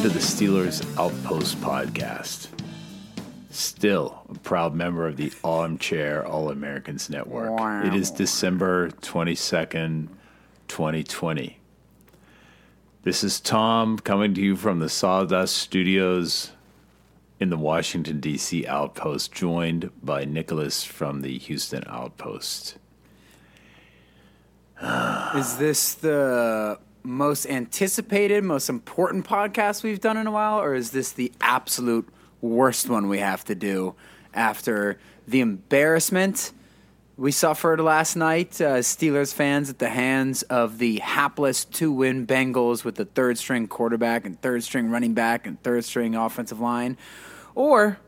[0.00, 2.48] Welcome to the Steelers Outpost podcast.
[3.50, 7.50] Still a proud member of the Armchair All Americans Network.
[7.50, 7.84] Wow.
[7.84, 10.08] It is December 22nd,
[10.68, 11.58] 2020.
[13.02, 16.52] This is Tom coming to you from the Sawdust Studios
[17.38, 18.66] in the Washington, D.C.
[18.66, 22.78] Outpost, joined by Nicholas from the Houston Outpost.
[25.36, 30.90] Is this the most anticipated, most important podcast we've done in a while, or is
[30.90, 32.08] this the absolute
[32.40, 33.94] worst one we have to do
[34.34, 36.52] after the embarrassment
[37.20, 42.26] we suffered last night, uh, Steelers fans, at the hands of the hapless two win
[42.26, 46.60] Bengals with the third string quarterback and third string running back and third string offensive
[46.60, 46.96] line?
[47.54, 47.98] Or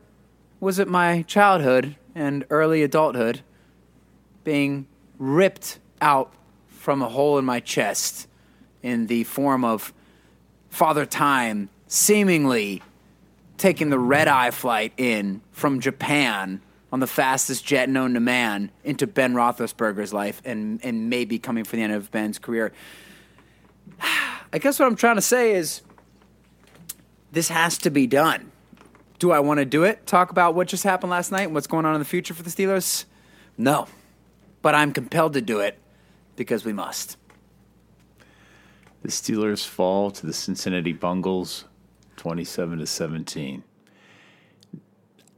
[0.59, 3.41] was it my childhood and early adulthood
[4.43, 4.87] being
[5.19, 6.33] ripped out
[6.69, 8.27] from a hole in my chest
[8.83, 9.93] in the form of
[10.69, 12.83] Father Time seemingly
[13.57, 18.69] taking the red eye flight in from Japan on the fastest jet known to man
[18.83, 22.71] into Ben Roethlisberger's life and, and maybe coming for the end of Ben's career.
[24.53, 25.81] I guess what I'm trying to say is
[27.31, 28.51] this has to be done.
[29.17, 30.05] Do I want to do it?
[30.05, 32.43] Talk about what just happened last night and what's going on in the future for
[32.43, 33.05] the Steelers?
[33.57, 33.87] No.
[34.61, 35.79] But I'm compelled to do it
[36.35, 37.17] because we must.
[39.03, 41.65] The Steelers fall to the Cincinnati Bungles
[42.15, 43.63] 27 to 17.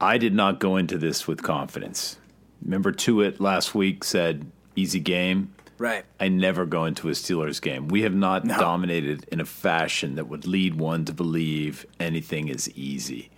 [0.00, 2.18] I did not go into this with confidence.
[2.62, 5.52] Remember Tuitt last week said easy game.
[5.78, 6.04] Right.
[6.20, 7.88] I never go into a Steelers game.
[7.88, 8.56] We have not No.
[8.56, 13.30] dominated in a fashion that would lead one to believe anything is easy.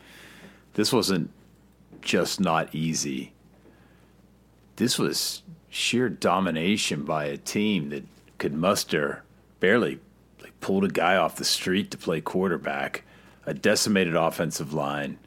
[0.75, 1.31] This wasn't
[2.03, 3.33] just not easy.
[4.77, 8.05] This was sheer domination by a team that
[8.39, 9.25] could muster
[9.59, 9.99] barely
[10.61, 13.05] pulled a guy off the street to play quarterback,
[13.47, 15.19] a decimated offensive line.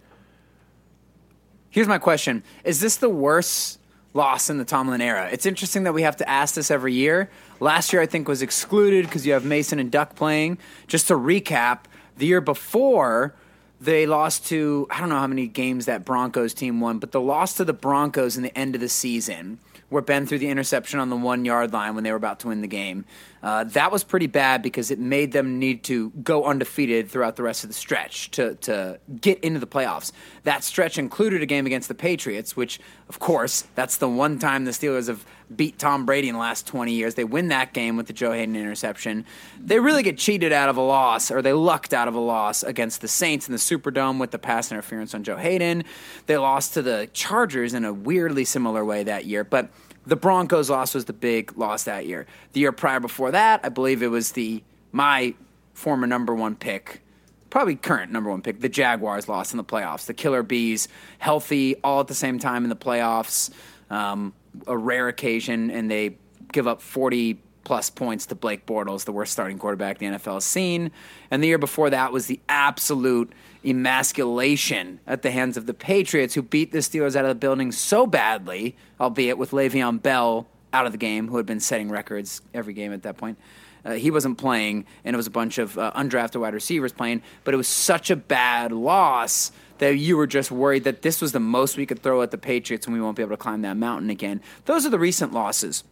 [1.69, 3.79] Here's my question: Is this the worst
[4.13, 5.29] loss in the Tomlin era?
[5.31, 7.29] It's interesting that we have to ask this every year.
[7.59, 10.57] Last year, I think, was excluded because you have Mason and Duck playing.
[10.87, 11.85] Just to recap,
[12.17, 13.33] the year before
[13.81, 17.19] they lost to I don't know how many games that Broncos team won, but the
[17.19, 19.59] loss to the Broncos in the end of the season,
[19.91, 22.47] where Ben threw the interception on the one yard line when they were about to
[22.47, 23.03] win the game.
[23.43, 27.43] Uh, that was pretty bad because it made them need to go undefeated throughout the
[27.43, 30.13] rest of the stretch to, to get into the playoffs.
[30.43, 32.79] That stretch included a game against the Patriots, which,
[33.09, 35.25] of course, that's the one time the Steelers have
[35.55, 37.15] beat Tom Brady in the last 20 years.
[37.15, 39.25] They win that game with the Joe Haden interception.
[39.59, 42.63] They really get cheated out of a loss, or they lucked out of a loss
[42.63, 45.83] against the Saints in the Superdome with the pass interference on Joe Haden.
[46.25, 49.69] They lost to the Chargers in a weirdly similar way that year, but
[50.05, 52.25] the Broncos loss was the big loss that year.
[52.53, 55.33] The year prior before that, I believe it was the my
[55.73, 57.01] former number one pick,
[57.49, 60.05] probably current number one pick, the Jaguars lost in the playoffs.
[60.05, 60.87] The Killer Bees
[61.19, 63.51] healthy all at the same time in the playoffs,
[63.91, 64.33] um,
[64.65, 66.17] a rare occasion, and they
[66.51, 70.45] give up forty plus points to Blake Bortles, the worst starting quarterback the NFL has
[70.45, 70.91] seen.
[71.29, 73.31] And the year before that was the absolute
[73.63, 77.71] emasculation at the hands of the Patriots, who beat the Steelers out of the building
[77.71, 82.41] so badly, albeit with Le'Veon Bell out of the game, who had been setting records
[82.53, 83.37] every game at that point.
[83.83, 87.21] Uh, he wasn't playing, and it was a bunch of uh, undrafted wide receivers playing.
[87.43, 91.31] But it was such a bad loss that you were just worried that this was
[91.31, 93.63] the most we could throw at the Patriots, and we won't be able to climb
[93.63, 94.39] that mountain again.
[94.65, 95.83] Those are the recent losses.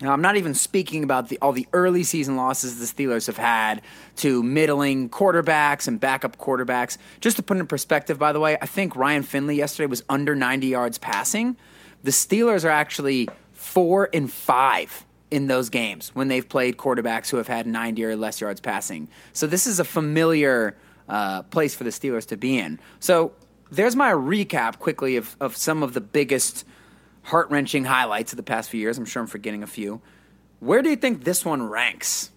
[0.00, 3.36] Now, I'm not even speaking about the, all the early season losses the Steelers have
[3.36, 3.82] had
[4.16, 6.96] to middling quarterbacks and backup quarterbacks.
[7.20, 10.34] Just to put in perspective, by the way, I think Ryan Finley yesterday was under
[10.34, 11.58] 90 yards passing.
[12.02, 17.36] The Steelers are actually four and five in those games when they've played quarterbacks who
[17.36, 19.06] have had 90 or less yards passing.
[19.34, 20.78] So this is a familiar
[21.08, 22.78] uh, place for the Steelers to be in.
[23.00, 23.32] So
[23.70, 26.64] there's my recap quickly of, of some of the biggest
[27.24, 28.98] heart wrenching highlights of the past few years.
[28.98, 30.00] I'm sure I'm forgetting a few.
[30.60, 32.30] Where do you think this one ranks?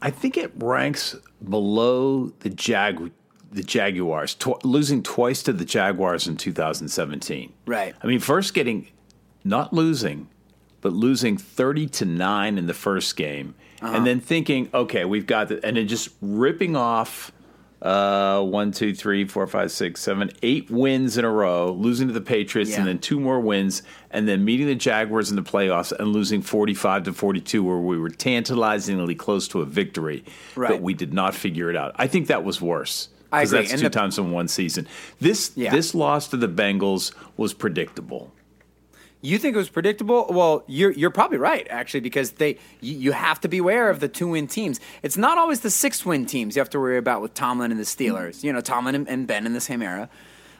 [0.00, 3.12] I think it ranks below the Jag
[3.52, 7.52] the Jaguars, tw- losing twice to the Jaguars in 2017.
[7.64, 7.94] Right.
[8.02, 8.88] I mean, first getting
[9.44, 10.28] not losing,
[10.80, 15.48] but losing 30 to 9 in the first game and then thinking, okay, we've got
[15.48, 17.32] the, and then just ripping off
[17.82, 22.12] uh, one, two, three, four, five, six, seven, eight wins in a row, losing to
[22.12, 22.78] the Patriots, Yeah.
[22.78, 26.40] and then two more wins, and then meeting the Jaguars in the playoffs and losing
[26.40, 30.24] forty-five to forty-two, where we were tantalizingly close to a victory,
[30.56, 30.70] Right.
[30.70, 31.92] but we did not figure it out.
[31.96, 33.08] I think that was worse.
[33.30, 33.62] I 'cause agree.
[33.62, 34.86] That's And two the- times in one season.
[35.20, 35.70] This Yeah.
[35.70, 38.32] this loss to the Bengals was predictable.
[39.26, 40.26] You think it was predictable?
[40.30, 43.98] Well, you're you're probably right actually because they you, you have to be aware of
[43.98, 44.78] the two win teams.
[45.02, 47.80] It's not always the six win teams you have to worry about with Tomlin and
[47.80, 48.44] the Steelers.
[48.44, 50.08] You know, Tomlin and, and Ben in the same era.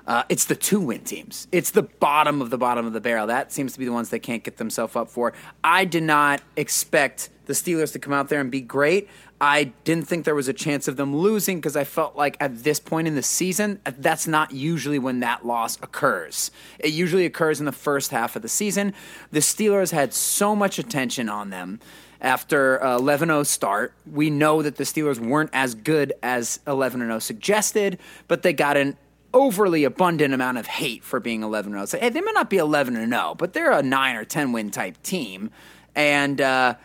[0.05, 1.47] Uh, it's the two win teams.
[1.53, 3.29] It's the bottom of the bottom of the barrel.
[3.29, 5.33] That seems to be the ones they can't get themselves up for.
[5.63, 9.09] I did not expect the Steelers to come out there and be great.
[9.41, 12.65] I didn't think there was a chance of them losing because I felt like at
[12.65, 16.51] this point in the season, that's not usually when that loss occurs.
[16.79, 18.95] It usually occurs in the first half of the season.
[19.33, 21.81] The Steelers had so much attention on them
[22.21, 23.93] after a 11 0 start.
[24.11, 27.99] We know that the Steelers weren't as good as 11 0 suggested,
[28.29, 28.97] but they got an
[29.35, 31.85] overly abundant amount of hate for being 11 0.
[31.85, 34.71] So, hey, they may not be 11 0, but they're a 9 or 10 win
[34.71, 35.51] type team.
[35.95, 36.77] And, uh,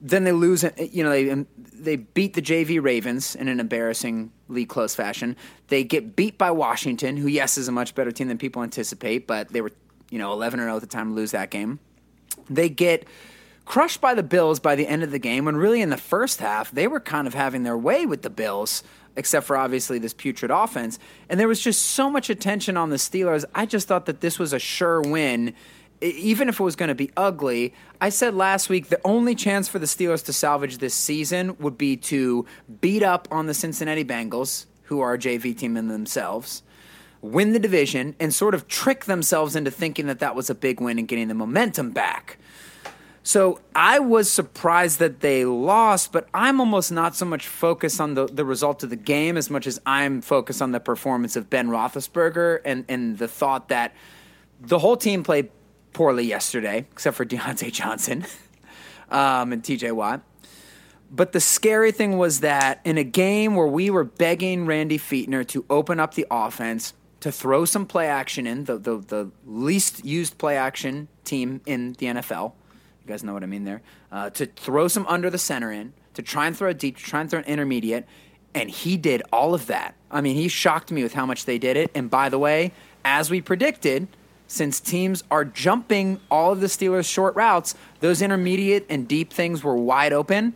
[0.00, 0.64] then they lose.
[0.78, 5.36] You know, they um, they beat the JV Ravens in an embarrassingly close fashion.
[5.68, 9.26] They get beat by Washington, who yes is a much better team than people anticipate,
[9.26, 9.72] but they were
[10.10, 11.78] you know eleven or oh zero at the time to lose that game.
[12.48, 13.06] They get
[13.64, 16.40] crushed by the Bills by the end of the game, when really in the first
[16.40, 18.82] half they were kind of having their way with the Bills.
[19.16, 20.96] Except for obviously this putrid offense.
[21.28, 23.44] And there was just so much attention on the Steelers.
[23.56, 25.52] I just thought that this was a sure win
[26.00, 29.68] even if it was going to be ugly, I said last week the only chance
[29.68, 32.46] for the Steelers to salvage this season would be to
[32.80, 36.62] beat up on the Cincinnati Bengals, who are a JV team in themselves,
[37.20, 40.80] win the division, and sort of trick themselves into thinking that that was a big
[40.80, 42.38] win and getting the momentum back.
[43.22, 48.14] So I was surprised that they lost, but I'm almost not so much focused on
[48.14, 51.50] the, the result of the game as much as I'm focused on the performance of
[51.50, 53.94] Ben Roethlisberger and, and the thought that
[54.58, 55.50] the whole team played
[55.92, 58.24] poorly yesterday, except for Diontae Johnson
[59.10, 60.22] um, and TJ Watt.
[61.10, 65.46] But the scary thing was that in a game where we were begging Randy Fichtner
[65.48, 70.04] to open up the offense, to throw some play action in, the, the, the least
[70.04, 72.52] used play action team in the NFL,
[73.02, 73.82] you guys know what I mean there,
[74.12, 77.02] uh, to throw some under the center in, to try and throw a deep, to
[77.02, 78.06] try and throw an intermediate,
[78.54, 79.94] and he did all of that.
[80.10, 81.90] I mean, he shocked me with how much they did it.
[81.94, 82.72] And by the way,
[83.04, 84.08] as we predicted,
[84.50, 89.62] since teams are jumping all of the Steelers' short routes, those intermediate and deep things
[89.62, 90.54] were wide open,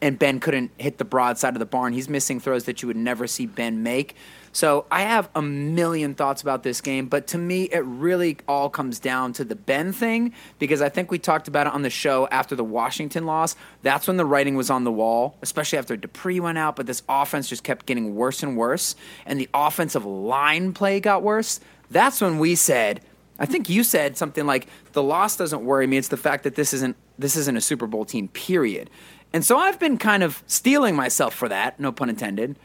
[0.00, 1.92] and Ben couldn't hit the broad side of the barn.
[1.92, 4.16] He's missing throws that you would never see Ben make.
[4.50, 8.70] So I have a million thoughts about this game, but to me, it really all
[8.70, 11.90] comes down to the Ben thing because I think we talked about it on the
[11.90, 13.56] show after the Washington loss.
[13.82, 17.02] That's when the writing was on the wall, especially after Dupree went out, but this
[17.10, 21.60] offense just kept getting worse and worse, and the offensive line play got worse.
[21.90, 23.02] That's when we said,
[23.38, 25.96] I think you said something like the loss doesn't worry me.
[25.96, 28.28] It's the fact that this isn't this isn't a Super Bowl team.
[28.28, 28.90] Period.
[29.32, 32.56] And so I've been kind of steeling myself for that, no pun intended,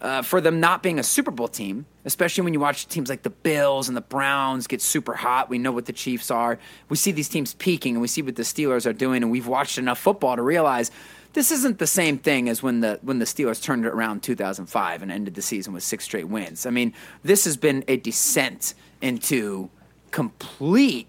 [0.00, 3.22] uh, for them not being a Super Bowl team, especially when you watch teams like
[3.22, 5.48] the Bills and the Browns get super hot.
[5.48, 6.58] We know what the Chiefs are.
[6.88, 9.46] We see these teams peaking, and we see what the Steelers are doing, and we've
[9.46, 10.90] watched enough football to realize
[11.32, 14.20] this isn't the same thing as when the when the Steelers turned it around in
[14.20, 16.66] 2005 and ended the season with six straight wins.
[16.66, 16.92] I mean,
[17.22, 19.70] this has been a descent into
[20.14, 21.08] complete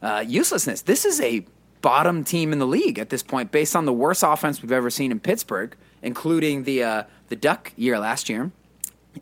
[0.00, 0.82] uh, uselessness.
[0.82, 1.44] This is a
[1.82, 4.88] bottom team in the league at this point, based on the worst offense we've ever
[4.88, 8.52] seen in Pittsburgh, including the uh, the Duck year last year.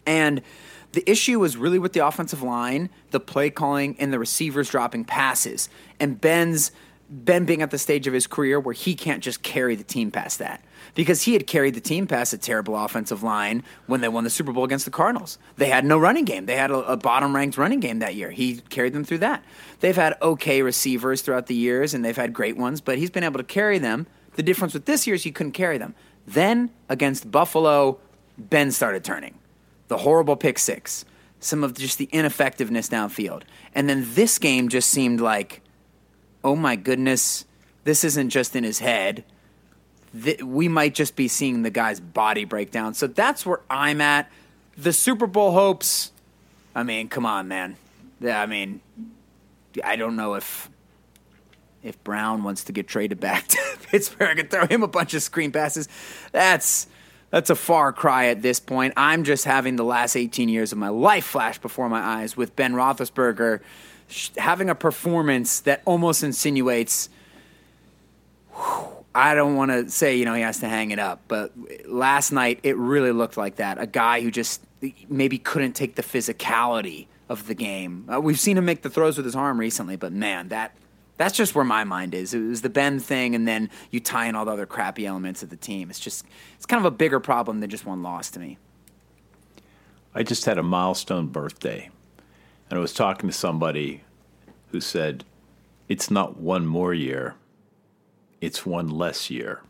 [0.04, 0.42] And
[0.92, 5.06] the issue was really with the offensive line, the play calling, and the receivers dropping
[5.06, 5.70] passes.
[5.98, 6.70] And Ben's
[7.08, 10.10] Ben being at the stage of his career where he can't just carry the team
[10.10, 10.62] past that.
[10.94, 14.30] Because he had carried the team past a terrible offensive line when they won the
[14.30, 15.38] Super Bowl against the Cardinals.
[15.56, 16.46] They had no running game.
[16.46, 18.30] They had a, a bottom ranked running game that year.
[18.30, 19.44] He carried them through that.
[19.80, 23.24] They've had okay receivers throughout the years, and they've had great ones, but he's been
[23.24, 24.06] able to carry them.
[24.34, 25.94] The difference with this year is he couldn't carry them.
[26.26, 27.98] Then against Buffalo,
[28.38, 29.38] Ben started turning.
[29.88, 31.04] The horrible pick six,
[31.40, 33.42] some of just the ineffectiveness downfield.
[33.74, 35.60] And then this game just seemed like
[36.44, 37.46] oh my goodness,
[37.84, 39.24] this isn't just in his head.
[40.22, 42.94] Th- we might just be seeing the guy's body break down.
[42.94, 44.30] So that's where I'm at.
[44.76, 46.12] The Super Bowl hopes.
[46.74, 47.76] I mean, come on, man.
[48.24, 48.80] I mean,
[49.82, 50.70] I don't know if
[51.82, 53.58] if Brown wants to get traded back to
[53.90, 55.88] Pittsburgh and throw him a bunch of screen passes.
[56.32, 56.86] That's
[57.30, 58.94] that's a far cry at this point.
[58.96, 62.54] I'm just having the last 18 years of my life flash before my eyes with
[62.54, 63.60] Ben Roethlisberger
[64.36, 67.08] having a performance that almost insinuates.
[69.14, 71.52] I don't want to say you know he has to hang it up, but
[71.86, 73.80] last night it really looked like that.
[73.80, 74.60] A guy who just
[75.08, 78.08] maybe couldn't take the physicality of the game.
[78.12, 80.76] Uh, we've seen him make the throws with his arm recently, but man, that
[81.16, 82.34] that's just where my mind is.
[82.34, 85.42] It was the Ben thing, and then you tie in all the other crappy elements
[85.42, 85.90] of the team.
[85.90, 86.24] It's just
[86.56, 88.58] it's kind of a bigger problem than just one loss to me.
[90.14, 91.90] I just had a milestone birthday,
[92.70, 94.02] and I was talking to somebody
[94.68, 95.24] who said,
[95.88, 97.34] It's not one more year,
[98.44, 99.60] it's one less year.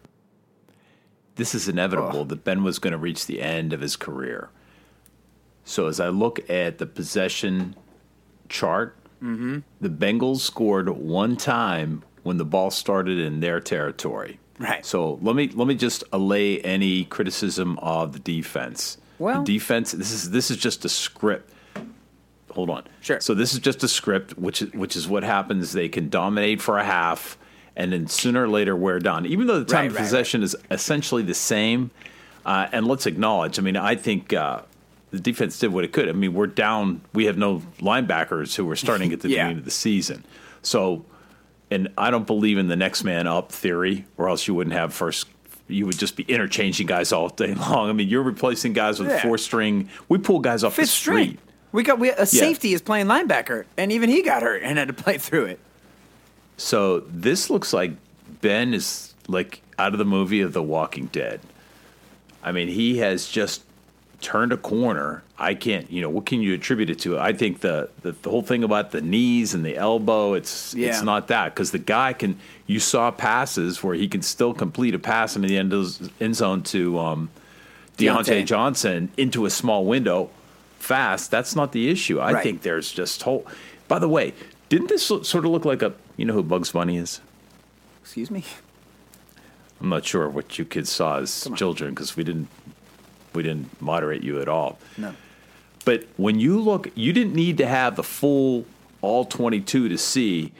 [1.36, 4.50] This is inevitable that Ben was going to reach the end of his career.
[5.64, 7.74] So as I look at the possession
[8.48, 9.60] chart, mm-hmm.
[9.80, 14.38] the Bengals scored one time when the ball started in their territory.
[14.58, 14.84] Right.
[14.86, 18.98] So let me let me just allay any criticism of the defense.
[19.18, 19.92] Well- the defense.
[19.92, 21.50] This is this is just a script.
[22.52, 22.84] Hold on.
[23.00, 23.20] Sure.
[23.20, 25.72] So this is just a script, which is which is what happens.
[25.72, 27.36] They can dominate for a half,
[27.76, 29.26] and then sooner or later wear down.
[29.26, 31.90] Even though the time Right, of right, possession is essentially the same,
[32.46, 33.58] uh, and let's acknowledge.
[33.58, 34.32] I mean, I think.
[34.32, 34.62] Uh,
[35.10, 36.08] the defense did what it could.
[36.08, 37.00] I mean, we're down.
[37.12, 39.44] We have no linebackers who were starting at the Yeah.
[39.44, 40.24] beginning of the season.
[40.62, 41.04] So,
[41.70, 44.92] and I don't believe in the next man up theory, or else you wouldn't have
[44.92, 45.28] first.
[45.68, 47.90] You would just be interchanging guys all day long.
[47.90, 49.22] I mean, you're replacing guys with Yeah.
[49.22, 49.88] four string.
[50.08, 51.24] We pull guys off Fifth the street.
[51.24, 51.38] string.
[51.70, 54.88] We got we, a safety is playing linebacker, and even he got hurt and had
[54.88, 55.60] to play through it.
[56.56, 57.92] So this looks like
[58.40, 61.40] Ben is like out of the movie of The Walking Dead.
[62.42, 63.62] I mean, he has just
[64.20, 65.22] turned a corner.
[65.38, 67.18] I can't, you know, what can you attribute it to?
[67.18, 70.88] I think the the, the whole thing about the knees and the elbow, it's Yeah.
[70.90, 72.38] it's not that because the guy can.
[72.66, 76.36] You saw passes where he can still complete a pass into the end, of- end
[76.36, 77.30] zone to um,
[77.98, 78.46] Diontae, Diontae.
[78.46, 80.30] Johnson into a small window
[80.78, 81.30] fast.
[81.30, 82.20] That's not the issue.
[82.20, 82.42] I Right.
[82.42, 83.46] think there's just whole.
[83.88, 84.32] By the way,
[84.74, 85.92] didn't this so- sort of look like a?
[86.16, 87.20] You know who Bugs Bunny is?
[88.02, 88.44] Excuse me.
[89.80, 92.48] I'm not sure what you kids saw as children because we didn't
[93.34, 94.78] we didn't moderate you at all.
[94.98, 95.14] No.
[95.84, 98.64] But when you look, you didn't need to have the full
[99.00, 100.52] all 22 to see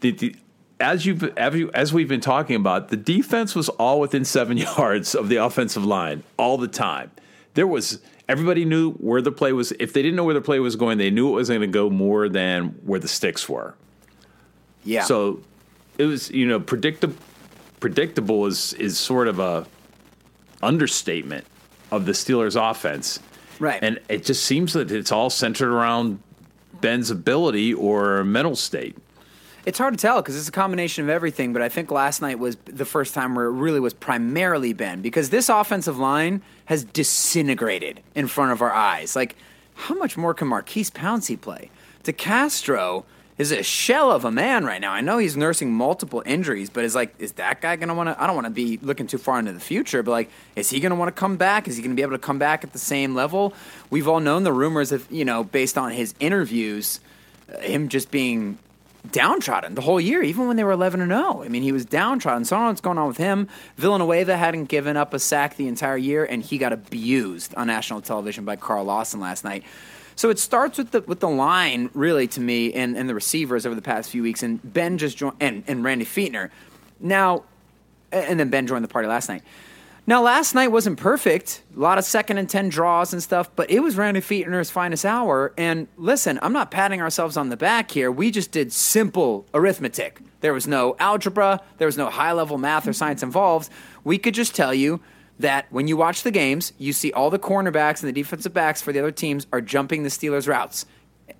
[0.00, 0.34] the, the
[0.80, 4.56] as you as you- as we've been talking about, the defense was all within seven
[4.68, 7.12] yards of the offensive line all the time.
[7.54, 9.72] There was everybody knew where the play was.
[9.72, 11.66] If they didn't know where the play was going, they knew it was going to
[11.66, 13.74] go more than where the sticks were.
[14.84, 15.04] Yeah.
[15.04, 15.40] So
[15.98, 17.16] it was, you know, predictable.
[17.80, 19.66] Predictable is is sort of a
[20.62, 21.44] understatement
[21.92, 23.20] of the Steelers' offense,
[23.58, 23.82] Right.
[23.82, 26.20] And it just seems that it's all centered around
[26.80, 28.96] Ben's ability or mental state.
[29.66, 32.38] It's hard to tell because it's a combination of everything, but I think last night
[32.38, 36.84] was the first time where it really was primarily Ben because this offensive line has
[36.84, 39.16] disintegrated in front of our eyes.
[39.16, 39.36] Like,
[39.74, 41.70] how much more can Maurkice Pouncey play?
[42.04, 43.04] DeCastro
[43.38, 44.92] is a shell of a man right now.
[44.92, 48.10] I know he's nursing multiple injuries, but is like, is that guy going to want
[48.10, 48.22] to?
[48.22, 50.78] I don't want to be looking too far into the future, but like, is he
[50.78, 51.66] going to want to come back?
[51.66, 53.54] Is he going to be able to come back at the same level?
[53.90, 57.00] We've all known the rumors of, you know, based on his interviews,
[57.52, 58.58] uh, him just being
[59.10, 61.42] downtrodden the whole year, even when they were 11 and 0.
[61.42, 62.44] I mean, he was downtrodden.
[62.44, 63.48] So I don't know what's going on with him.
[63.76, 68.00] Villanueva hadn't given up a sack the entire year, and he got abused on national
[68.00, 69.64] television by Carl Lawson last night.
[70.16, 73.66] So it starts with the with the line, really, to me, and, and the receivers
[73.66, 76.50] over the past few weeks, and Ben just joined, and, and Randy Fichtner.
[77.00, 77.44] Now,
[78.12, 79.42] and then Ben joined the party last night.
[80.06, 81.62] Now, last night wasn't perfect.
[81.74, 85.06] A lot of second and 10 draws and stuff, but it was Randy Fichtner's finest
[85.06, 85.54] hour.
[85.56, 88.12] And listen, I'm not patting ourselves on the back here.
[88.12, 90.20] We just did simple arithmetic.
[90.42, 93.70] There was no algebra, there was no high level math or science involved.
[94.04, 95.00] We could just tell you
[95.38, 98.82] that when you watch the games, you see all the cornerbacks and the defensive backs
[98.82, 100.84] for the other teams are jumping the Steelers' routes.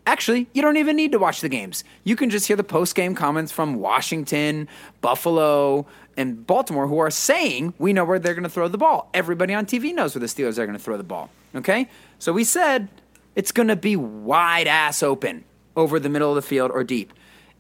[0.07, 1.83] Actually, you don't even need to watch the games.
[2.05, 4.69] You can just hear the post game comments from Washington,
[5.01, 9.09] Buffalo, and Baltimore who are saying we know where they're going to throw the ball.
[9.15, 11.31] Everybody on TV knows where the Steelers are going to throw the ball.
[11.55, 11.89] Okay?
[12.19, 12.89] So we said
[13.35, 15.45] it's going to be wide ass open
[15.75, 17.13] over the middle of the field or deep.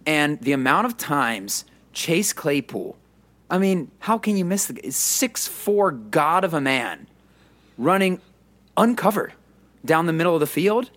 [0.06, 2.96] And the amount of times Chase Claypool,
[3.50, 7.06] I mean, how can you miss the six four god of a man
[7.78, 8.20] running
[8.76, 9.32] uncovered
[9.84, 10.90] down the middle of the field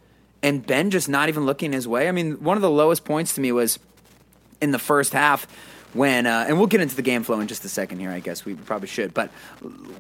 [0.44, 2.08] and Ben just not even looking his way.
[2.08, 3.80] I mean, one of the lowest points to me was
[4.62, 5.48] in the first half
[5.94, 8.12] when uh, and we'll get into the game flow in just a second here.
[8.12, 9.32] I guess we probably should, but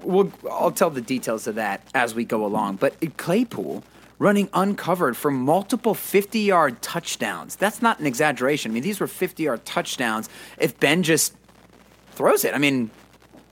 [0.04, 2.78] we'll I'll tell the details of that as we go along.
[2.78, 3.84] But Claypool
[4.20, 7.56] running uncovered for multiple 50 yard touchdowns.
[7.56, 8.72] That's not an exaggeration.
[8.72, 10.30] I mean, these were 50 yard touchdowns.
[10.58, 11.36] If Ben just
[12.12, 12.90] throws it, I mean,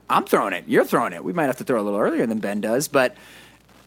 [0.08, 0.64] I'm throwing it.
[0.66, 1.24] You're throwing it.
[1.24, 3.16] We might have to throw a little earlier than Ben does, but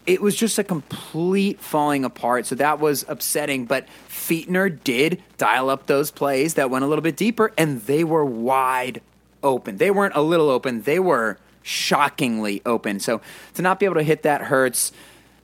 [0.09, 2.47] it was just a complete falling apart.
[2.47, 3.65] So that was upsetting.
[3.65, 8.03] But Fichtner did dial up those plays that went a little bit deeper, and they
[8.03, 9.01] were wide
[9.43, 9.77] open.
[9.77, 12.99] They weren't a little open, they were shockingly open.
[12.99, 13.21] So
[13.53, 14.91] to not be able to hit that hurts.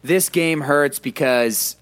[0.04, 1.76] This game hurts because,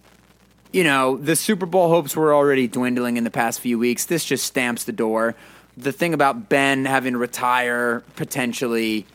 [0.74, 4.06] you know, the Super Bowl hopes were already dwindling in the past few weeks.
[4.06, 5.36] This just stamps the door.
[5.78, 9.06] The thing about Ben having to retire potentially,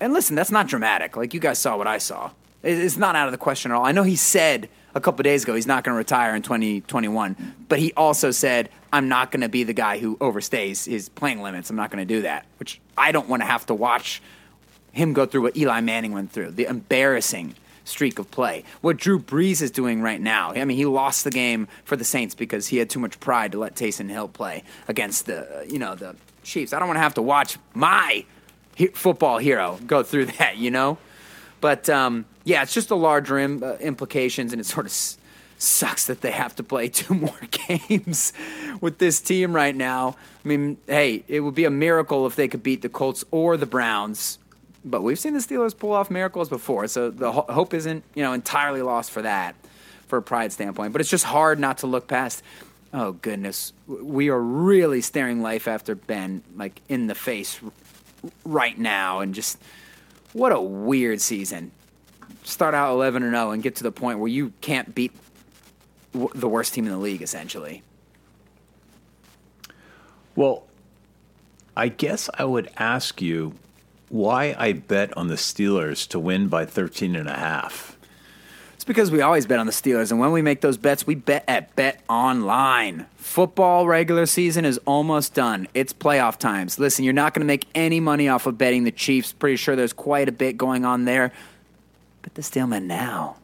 [0.00, 1.16] and listen, that's not dramatic.
[1.16, 2.30] Like, you guys saw what I saw.
[2.62, 3.84] It's not out of the question at all.
[3.84, 7.66] I know he said a couple days ago he's not going to retire in 2021,
[7.68, 11.42] but he also said, I'm not going to be the guy who overstays his playing
[11.42, 11.70] limits.
[11.70, 14.20] I'm not going to do that, which I don't want to have to watch
[14.92, 18.64] him go through what Eli Manning went through the embarrassing streak of play.
[18.80, 20.52] What Drew Brees is doing right now.
[20.52, 23.52] I mean, he lost the game for the Saints because he had too much pride
[23.52, 26.72] to let Taysom Hill play against the, you know, the Chiefs.
[26.72, 28.24] I don't want to have to watch my
[28.94, 30.98] football hero go through that, you know?
[31.60, 35.18] But um, yeah, it's just the larger Im- uh, implications, and it sort of s-
[35.58, 37.38] sucks that they have to play two more
[37.68, 38.32] games
[38.80, 40.16] with this team right now.
[40.44, 43.58] I mean, hey, it would be a miracle if they could beat the Colts or
[43.58, 44.38] the Browns,
[44.82, 48.22] but we've seen the Steelers pull off miracles before, so the ho- hope isn't you
[48.22, 49.54] know entirely lost for that,
[50.06, 50.92] for a pride standpoint.
[50.92, 52.42] But it's just hard not to look past.
[52.94, 57.60] Oh goodness, we are really staring life after Ben like in the face
[58.46, 59.58] right now, and just
[60.32, 61.72] what a weird season.
[62.48, 65.12] Start out 11 and 0 and get to the point where you can't beat
[66.14, 67.82] w- the worst team in the league, essentially.
[70.34, 70.64] Well,
[71.76, 73.52] I guess I would ask you
[74.08, 77.98] why I bet on the Steelers to win by 13 and a half.
[78.72, 81.16] It's because we always bet on the Steelers, and when we make those bets, we
[81.16, 83.04] bet at Bet Online.
[83.16, 85.68] Football regular season is almost done.
[85.74, 86.78] It's playoff times.
[86.78, 89.34] Listen, you're not going to make any money off of betting the Chiefs.
[89.34, 91.30] Pretty sure there's quite a bit going on there.
[92.22, 93.36] Bet the Steelman now.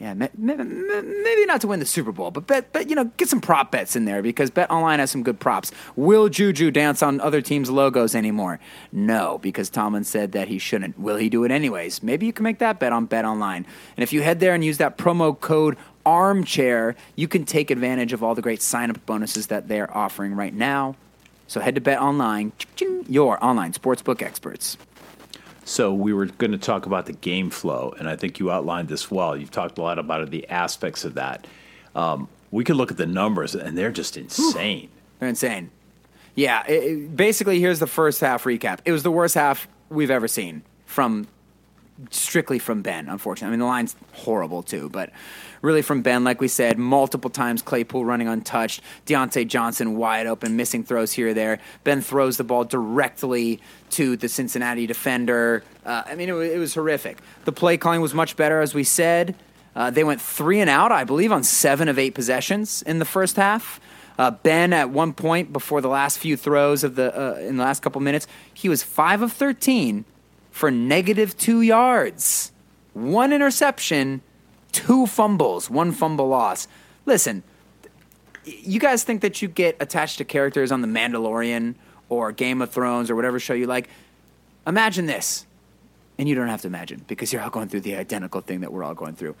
[0.00, 3.40] Yeah, maybe not to win the Super Bowl, but bet, but you know, get some
[3.40, 5.72] prop bets in there because Bet Online has some good props.
[5.96, 8.60] Will Juju dance on other teams' logos anymore?
[8.92, 11.00] No, because Tomlin said that he shouldn't.
[11.00, 12.00] Will he do it anyways?
[12.00, 13.66] Maybe you can make that bet on Bet Online.
[13.96, 18.12] And if you head there and use that promo code Armchair, you can take advantage
[18.12, 20.94] of all the great sign-up bonuses that they're offering right now.
[21.48, 22.52] So head to Bet Online,
[23.08, 24.76] your online sportsbook experts.
[25.68, 28.88] So we were going to talk about the game flow, and I think you outlined
[28.88, 29.36] this well.
[29.36, 31.46] You've talked a lot about the aspects of that.
[31.94, 34.88] Um, we could look at the numbers, and they're just insane.
[35.18, 35.70] They're insane.
[36.34, 38.78] Yeah, it, it, basically, here's the first half recap.
[38.86, 41.28] It was the worst half we've ever seen from
[42.10, 43.48] strictly from Ben, unfortunately.
[43.48, 45.10] I mean, the line's horrible too, but
[45.62, 50.56] really from Ben, like we said, multiple times Claypool running untouched, Diontae Johnson wide open,
[50.56, 51.58] missing throws here or there.
[51.84, 55.62] Ben throws the ball directly to the Cincinnati defender.
[55.84, 57.18] Uh, I mean, it, it, was horrific.
[57.44, 59.34] The play calling was much better, as we said.
[59.74, 63.04] Uh, they went three and out, I believe, on seven of eight possessions in the
[63.04, 63.80] first half.
[64.18, 67.62] Uh, ben, at one point before the last few throws of the uh, in the
[67.62, 70.04] last couple minutes, he was five of thirteen
[70.50, 72.50] for negative two yards,
[72.92, 74.20] one interception,
[74.72, 76.68] two fumbles, one fumble loss.
[77.06, 77.42] Listen,
[78.44, 81.74] you guys think that you get attached to characters on The Mandalorian
[82.08, 83.88] or Game of Thrones or whatever show you like?
[84.66, 85.46] Imagine this.
[86.18, 88.72] And you don't have to imagine because you're all going through the identical thing that
[88.72, 89.36] we're all going through.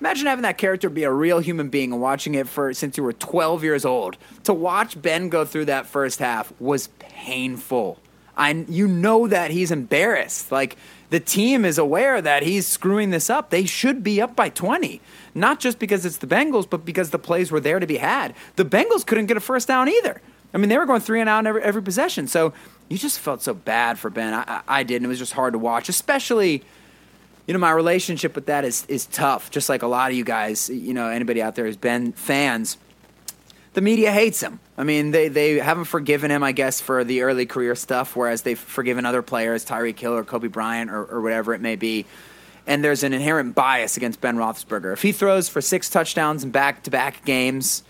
[0.00, 3.02] Imagine having that character be a real human being and watching it for since you
[3.02, 4.16] were 12 years old.
[4.44, 7.98] To watch Ben go through that first half was painful.
[8.36, 10.50] I you know that he's embarrassed.
[10.50, 10.76] Like
[11.10, 13.50] the team is aware that he's screwing this up.
[13.50, 15.00] They should be up by 20.
[15.34, 18.34] Not just because it's the Bengals, but because the plays were there to be had.
[18.56, 20.20] The Bengals couldn't get a first down either.
[20.52, 22.28] I mean, they were going three and out in every, every possession.
[22.28, 22.52] So
[22.88, 24.34] you just felt so bad for Ben.
[24.34, 26.62] I, I did, and it was just hard to watch, especially
[27.46, 29.50] you know, my relationship with that is is tough.
[29.50, 32.78] Just like a lot of you guys, you know, anybody out there who's been fans,
[33.74, 34.60] the media hates him.
[34.78, 38.42] I mean, they they haven't forgiven him, I guess, for the early career stuff, whereas
[38.42, 42.06] they've forgiven other players, Tyreek Hill or Kobe Bryant or, or whatever it may be.
[42.66, 44.92] And there's an inherent bias against Ben Roethlisberger.
[44.94, 47.82] If he throws for six touchdowns in back to back games,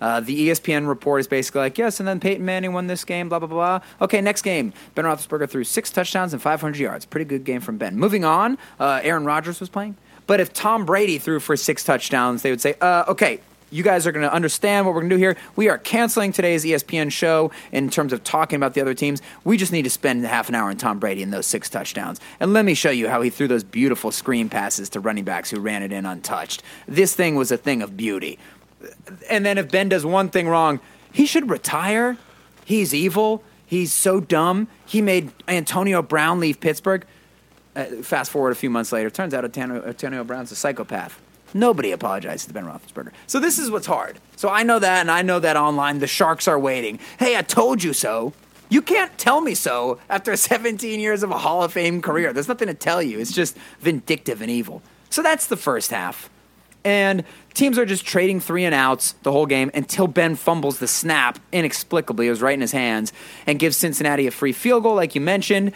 [0.00, 3.28] uh, the ESPN report is basically like, yes, and then Peyton Manning won this game,
[3.28, 3.80] blah, blah, blah.
[4.00, 4.72] Okay, next game.
[4.94, 7.04] Ben Roethlisberger threw six touchdowns and 500 yards.
[7.04, 7.96] Pretty good game from Ben.
[7.96, 9.96] Moving on, uh, Aaron Rodgers was playing.
[10.26, 14.06] But if Tom Brady threw for six touchdowns, they would say, uh, okay, you guys
[14.06, 15.36] are going to understand what we're going to do here.
[15.56, 19.20] We are canceling today's ESPN show in terms of talking about the other teams.
[19.44, 22.20] We just need to spend half an hour on Tom Brady and those six touchdowns.
[22.40, 25.50] And let me show you how he threw those beautiful screen passes to running backs
[25.50, 26.62] who ran it in untouched.
[26.86, 28.38] This thing was a thing of beauty.
[29.28, 30.80] And then if Ben does one thing wrong,
[31.12, 32.16] he should retire.
[32.64, 33.42] He's evil.
[33.66, 34.68] He's so dumb.
[34.86, 37.04] He made Antonio Brown leave Pittsburgh.
[37.76, 41.20] Uh, fast forward a few months later, turns out Antonio, Antonio Brown's a psychopath.
[41.54, 43.12] Nobody apologizes to Ben Roethlisberger.
[43.26, 44.18] So this is what's hard.
[44.36, 46.98] So I know that, and I know that online the Sharks are waiting.
[47.18, 48.32] Hey, I told you so.
[48.70, 52.32] You can't tell me so after 17 years of a Hall of Fame career.
[52.32, 53.18] There's nothing to tell you.
[53.18, 54.82] It's just vindictive and evil.
[55.10, 56.28] So that's the first half.
[56.84, 60.86] And teams are just trading three and outs the whole game until Ben fumbles the
[60.86, 62.28] snap inexplicably.
[62.28, 63.12] It was right in his hands
[63.46, 65.72] and gives Cincinnati a free field goal, like you mentioned.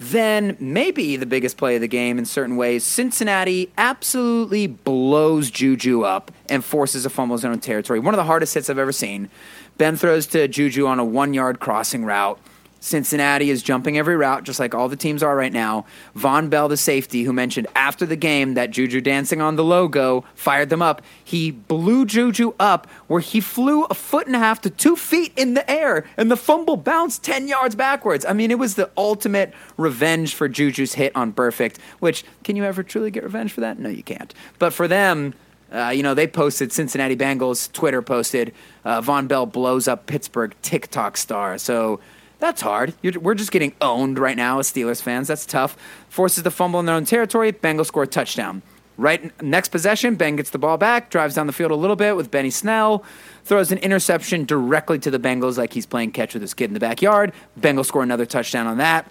[0.00, 6.04] Then, maybe the biggest play of the game in certain ways, Cincinnati absolutely blows Juju
[6.04, 8.00] up and forces a fumble own territory.
[8.00, 9.28] One of the hardest hits I've ever seen.
[9.76, 12.40] Ben throws to Juju on a one yard crossing route.
[12.80, 15.84] Cincinnati is jumping every route, just like all the teams are right now.
[16.16, 20.24] Vonn Bell, the safety, who mentioned after the game that Juju dancing on the logo
[20.34, 21.02] fired them up.
[21.22, 25.32] He blew Juju up where he flew a foot and a half to two feet
[25.36, 28.24] in the air, and the fumble bounced 10 yards backwards.
[28.24, 32.64] I mean, it was the ultimate revenge for Juju's hit on Burfict, which, can you
[32.64, 33.78] ever truly get revenge for that?
[33.78, 34.32] No, you can't.
[34.58, 35.34] But for them,
[35.72, 38.52] uh, you know, they posted Cincinnati Bengals, Twitter posted,
[38.84, 41.58] uh, Vonn Bell blows up Pittsburgh TikTok star.
[41.58, 42.00] So
[42.40, 42.94] that's hard.
[43.02, 45.28] You're, we're just getting owned right now as Steelers fans.
[45.28, 45.76] That's tough.
[46.08, 47.52] Forces the fumble in their own territory.
[47.52, 48.62] Bengals score a touchdown.
[48.96, 52.16] Right next possession, Ben gets the ball back, drives down the field a little bit
[52.16, 53.02] with Benny Snell,
[53.44, 56.74] throws an interception directly to the Bengals like he's playing catch with his kid in
[56.74, 57.32] the backyard.
[57.58, 59.10] Bengals score another touchdown on that,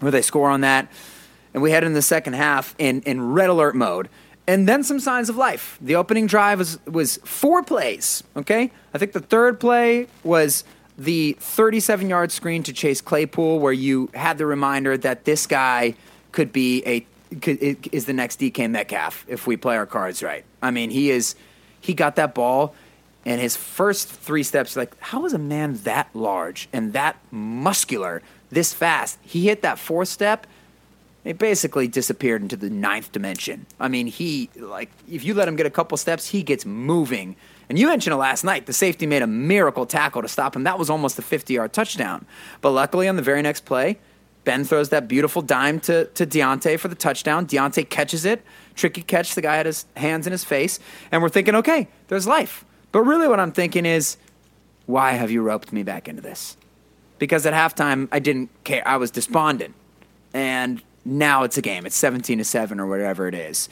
[0.00, 0.92] where they score on that.
[1.54, 4.10] And we head into the second half in, in red alert mode.
[4.46, 5.78] And then some signs of life.
[5.80, 8.70] The opening drive was, was four plays, okay?
[8.92, 10.64] I think the third play was
[10.98, 15.94] the 37 yard screen to Chase Claypool, where you had the reminder that this guy
[16.32, 20.44] could be a could, is the next DK Metcalf if we play our cards right.
[20.60, 21.34] I mean, he is
[21.80, 22.74] he got that ball
[23.24, 28.22] and his first three steps like how is a man that large and that muscular
[28.50, 29.18] this fast?
[29.22, 30.46] He hit that fourth step
[31.24, 33.66] it basically disappeared into the ninth dimension.
[33.78, 37.36] I mean, he like if you let him get a couple steps, he gets moving.
[37.72, 38.66] And you mentioned it last night.
[38.66, 40.64] The safety made a miracle tackle to stop him.
[40.64, 42.26] That was almost a 50-yard touchdown.
[42.60, 43.98] But luckily, on the very next play,
[44.44, 47.46] Ben throws that beautiful dime to, to Diontae for the touchdown.
[47.46, 48.44] Diontae catches it.
[48.74, 49.34] Tricky catch.
[49.34, 50.80] The guy had his hands in his face.
[51.10, 52.66] And we're thinking, okay, there's life.
[52.92, 54.18] But really, what I'm thinking is,
[54.84, 56.58] why have you roped me back into this?
[57.18, 58.86] Because at halftime, I didn't care.
[58.86, 59.74] I was despondent.
[60.34, 61.86] And now it's a game.
[61.86, 63.70] It's 17 to 7 or whatever it is.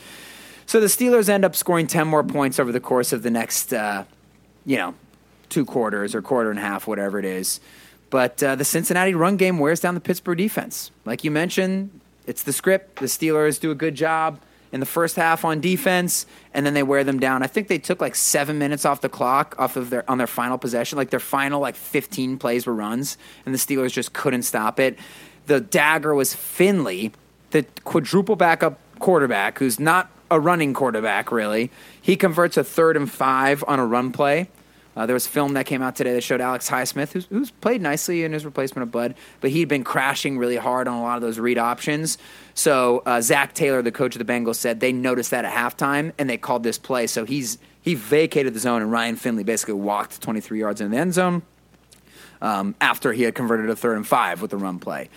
[0.70, 3.72] So the Steelers end up scoring 10 more points over the course of the next,
[3.72, 4.04] uh,
[4.64, 4.94] you know,
[5.48, 7.58] two quarters or quarter and a half, whatever it is.
[8.08, 10.92] But uh, the Cincinnati run game wears down the Pittsburgh defense.
[11.04, 13.00] Like you mentioned, it's the script.
[13.00, 16.84] The Steelers do a good job in the first half on defense, and then they
[16.84, 17.42] wear them down.
[17.42, 20.28] I think they took like seven minutes off the clock off of their on their
[20.28, 20.96] final possession.
[20.96, 25.00] Like their final like 15 plays were runs, and the Steelers just couldn't stop it.
[25.46, 27.10] The dagger was Finley,
[27.50, 31.70] the quadruple backup quarterback, who's not a running quarterback really.
[32.00, 34.48] He converts a third and five on a run play.
[34.96, 37.80] Uh, there was film that came out today that showed Alex Highsmith, who's, who's played
[37.80, 41.16] nicely in his replacement of Bud, but he'd been crashing really hard on a lot
[41.16, 42.18] of those read options.
[42.54, 46.12] So uh, Zac Taylor, the coach of the Bengals, said they noticed that at halftime
[46.18, 47.06] and they called this play.
[47.06, 50.96] So he's he vacated the zone and Ryan Finley basically walked 23 yards in the
[50.98, 51.42] end zone
[52.42, 55.08] um, after he had converted a third and five with the run play.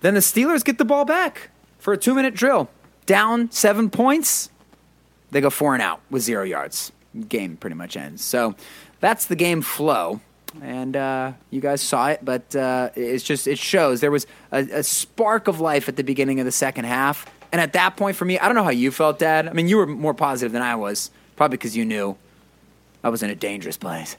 [0.00, 2.68] Then the Steelers get the ball back for a two minute drill,
[3.06, 4.50] down seven points.
[5.30, 6.92] They go four and out with zero yards.
[7.28, 8.24] Game pretty much ends.
[8.24, 8.54] So
[9.00, 10.20] that's the game flow.
[10.62, 14.58] And uh, you guys saw it, but uh, it's just it shows there was a,
[14.58, 18.16] a spark of life at the beginning of the second half, and at that point
[18.16, 19.48] for me, I don't know how you felt, Dad.
[19.48, 22.16] I mean, you were more positive than I was, probably because you knew
[23.02, 24.16] I was in a dangerous place.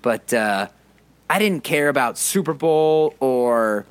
[0.00, 0.68] But uh,
[1.28, 3.84] I didn't care about Super Bowl or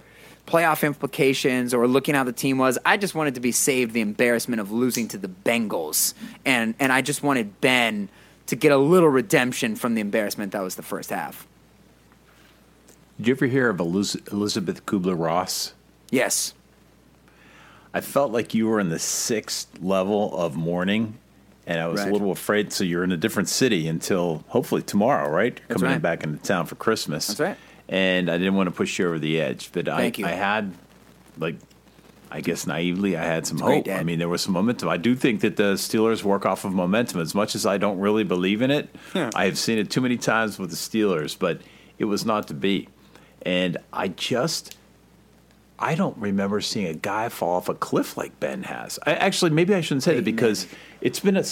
[0.48, 2.78] playoff implications or looking how the team was.
[2.86, 6.14] I just wanted to be saved the embarrassment of losing to the Bengals,
[6.46, 8.10] and and I just wanted Ben
[8.48, 11.48] to get a little redemption from the embarrassment that was the first half.
[13.18, 15.74] Did you ever hear of Eliz- Elizabeth Kubler Ross?
[16.12, 16.54] Yes,
[17.94, 21.18] I felt like you were in the sixth level of mourning,
[21.66, 22.10] and I was Right.
[22.10, 22.72] a little afraid.
[22.74, 25.60] So you're in a different city until hopefully tomorrow, right?
[25.68, 26.02] That's Coming right.
[26.02, 27.28] back into town for Christmas.
[27.28, 27.58] That's right.
[27.88, 30.26] And I didn't want to push you over the edge, but I, you.
[30.26, 30.74] I had
[31.38, 31.56] like
[32.32, 33.88] I guess naively, I had some hope.
[33.88, 34.90] I mean, there was some momentum.
[34.90, 37.22] I do think that the Steelers work off of momentum.
[37.22, 40.18] As much as I don't really believe in it, I have seen it too many
[40.18, 41.62] times with the Steelers, but
[41.98, 42.90] it was not to be.
[43.44, 44.76] And I just,
[45.78, 49.00] I don't remember seeing a guy fall off a cliff like Ben has.
[49.06, 50.68] I, actually, maybe I shouldn't say that Peyton because
[51.00, 51.46] it's been a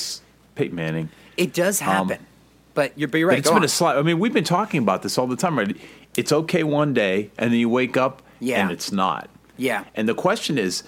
[0.56, 1.10] Peyton Manning.
[1.38, 2.26] It does happen,
[2.74, 3.36] but you're, but you're right.
[3.36, 3.64] Um, But it's been on.
[3.64, 3.98] a slide.
[3.98, 5.78] I mean, we've been talking about this all the time, right?
[6.16, 8.62] It's okay one day, and then you wake up, Yeah.
[8.62, 9.30] and it's not.
[9.58, 9.86] Yeah.
[9.96, 10.84] And the question is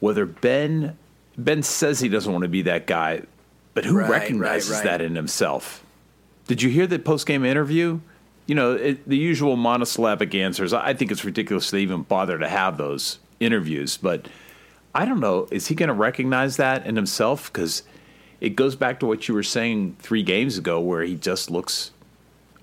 [0.00, 0.96] whether Ben
[1.38, 3.22] Ben says he doesn't want to be that guy,
[3.74, 4.84] but who Right, recognizes right, right.
[4.84, 5.84] that in himself?
[6.46, 8.00] Did you hear the post game interview?
[8.46, 10.72] You know, it, the usual monosyllabic answers.
[10.72, 14.28] I think it's ridiculous to even bother to have those interviews, but
[14.94, 15.46] I don't know.
[15.50, 17.52] Is he going to recognize that in himself?
[17.52, 17.82] Because
[18.40, 21.90] it goes back to what you were saying three games ago, where he just looks,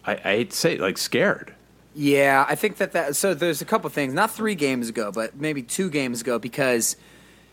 [0.05, 1.52] I, I hate to say it, like scared.
[1.95, 3.15] Yeah, I think that that.
[3.15, 4.13] So there's a couple things.
[4.13, 6.95] Not three games ago, but maybe two games ago, because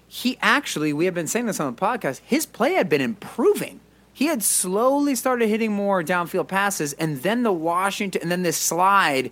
[0.08, 2.20] he actually, we have been saying this on the podcast.
[2.24, 3.80] His play had been improving.
[4.12, 8.56] He had slowly started hitting more downfield passes, and then the Washington, and then this
[8.56, 9.30] slide,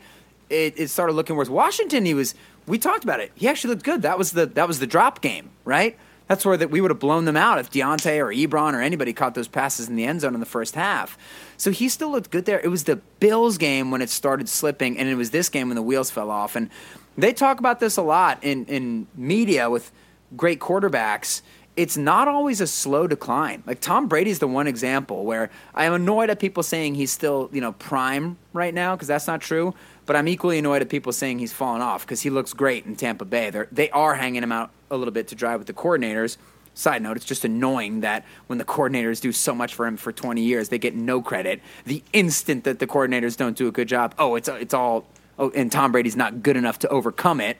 [0.49, 1.49] it, it started looking worse.
[1.49, 2.35] Washington, he was.
[2.67, 3.33] We talked about it.
[3.35, 4.03] He actually looked good.
[4.03, 5.99] That was the that was the drop game, right?
[6.29, 9.13] That's where that we would have blown them out if Diontae or Ebron or anybody
[9.15, 11.19] caught those passes in the end zone in the first half.
[11.57, 12.61] So he still looked good there.
[12.61, 15.77] It was the Bills game when it started slipping, and it was this game when
[15.77, 16.55] the wheels fell off.
[16.55, 16.69] And
[17.17, 19.91] they talk about this a lot in, in media with
[20.37, 21.41] great quarterbacks.
[21.77, 23.63] It's not always a slow decline.
[23.67, 27.49] Like Tom Brady's the one example where I am annoyed at people saying he's still,
[27.53, 29.75] you know, prime right now because that's not true.
[30.09, 32.97] But I'm equally annoyed at people saying he's fallen off because he looks great in
[32.97, 33.51] Tampa Bay.
[33.51, 36.39] They're, they are hanging him out a little bit to drive with the coordinators.
[36.73, 40.11] Side note, it's just annoying that when the coordinators do so much for him for
[40.11, 41.61] 20 years, they get no credit.
[41.85, 45.05] The instant that the coordinators don't do a good job, oh, it's it's all
[45.39, 47.59] oh, and Tom Brady's not good enough to overcome it.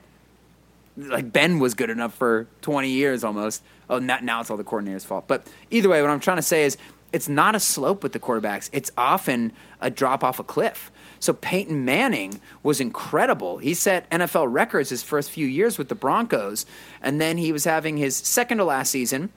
[0.97, 3.61] Like Ben was good enough for 20 years almost.
[3.91, 5.25] Oh, not, now it's all the coordinator's fault.
[5.27, 6.77] But either way, what I'm trying to say is
[7.13, 8.71] it's not a slope with the quarterbacks.
[8.73, 10.91] It's often a drop off a cliff.
[11.19, 13.57] So Peyton Manning was incredible.
[13.57, 16.65] He set NFL records his first few years with the Broncos,
[17.01, 19.29] and then he was having his second to last season.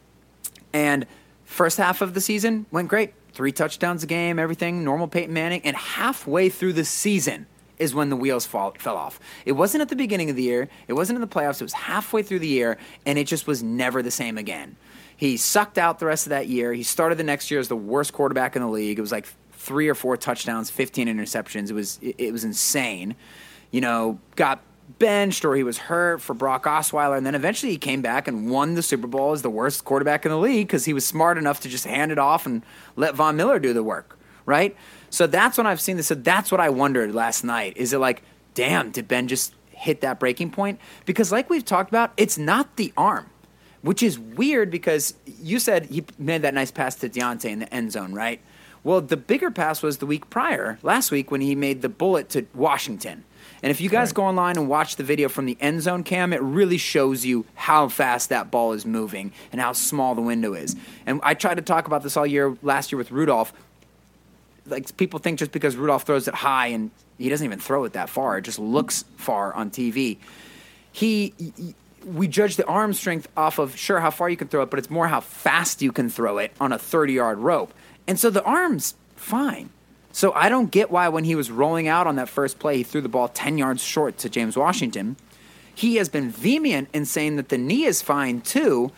[0.72, 1.06] And
[1.44, 3.14] first half of the season went great.
[3.32, 5.62] Three touchdowns a game, everything, normal Peyton Manning.
[5.64, 7.46] And halfway through the season
[7.78, 9.18] is when the wheels fall, fell off.
[9.44, 11.72] It wasn't at the beginning of the year, it wasn't in the playoffs, it was
[11.72, 14.76] halfway through the year, and it just was never the same again.
[15.16, 16.72] He sucked out the rest of that year.
[16.72, 18.98] He started the next year as the worst quarterback in the league.
[18.98, 19.26] It was like
[19.62, 21.70] three or four touchdowns, 15 interceptions.
[21.70, 23.14] It was it, it was insane.
[23.70, 24.60] You know, got
[24.98, 28.50] benched or he was hurt for Brock Osweiler, and then eventually he came back and
[28.50, 31.38] won the Super Bowl as the worst quarterback in the league because he was smart
[31.38, 32.62] enough to just hand it off and
[32.96, 34.76] let Von Miller do the work, right?
[35.10, 36.08] So that's when I've seen this.
[36.08, 37.76] So that's what I wondered last night.
[37.76, 38.22] Is it like,
[38.54, 40.80] damn, did Ben just hit that breaking point?
[41.06, 43.30] Because like we've talked about, it's not the arm,
[43.82, 47.72] which is weird because you said he made that nice pass to Diontae in the
[47.72, 48.40] end zone, right?
[48.84, 52.28] Well, the bigger pass was the week prior, last week, when he made the bullet
[52.30, 53.24] to Washington.
[53.62, 54.14] And if you guys Right.
[54.16, 57.44] go online and watch the video from the end zone cam, it really shows you
[57.54, 60.74] how fast that ball is moving and how small the window is.
[61.06, 63.52] And I tried to talk about this all year last year with Rudolph.
[64.66, 67.92] Like people think just because Rudolph throws it high and he doesn't even throw it
[67.92, 70.18] that far, it just looks far on TV.
[70.90, 71.32] He
[72.04, 74.78] we judge the arm strength off of sure how far you can throw it, but
[74.80, 77.72] it's more how fast you can throw it on a 30 yard rope.
[78.06, 79.70] And so the arm's fine.
[80.12, 82.82] So I don't get why when he was rolling out on that first play, he
[82.82, 85.16] threw the ball 10 yards short to James Washington.
[85.74, 88.92] He has been vehement in saying that the knee is fine too.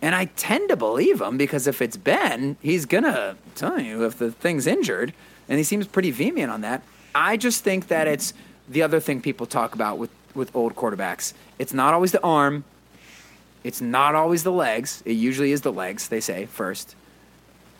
[0.00, 4.04] And I tend to believe him because if it's Ben, he's going to tell you
[4.04, 5.12] if the thing's injured.
[5.48, 6.82] And he seems pretty vehement on that.
[7.14, 8.32] I just think that it's
[8.68, 11.34] the other thing people talk about with, with old quarterbacks.
[11.58, 12.64] It's not always the arm,
[13.62, 15.02] it's not always the legs.
[15.06, 16.96] It usually is the legs, they say, first.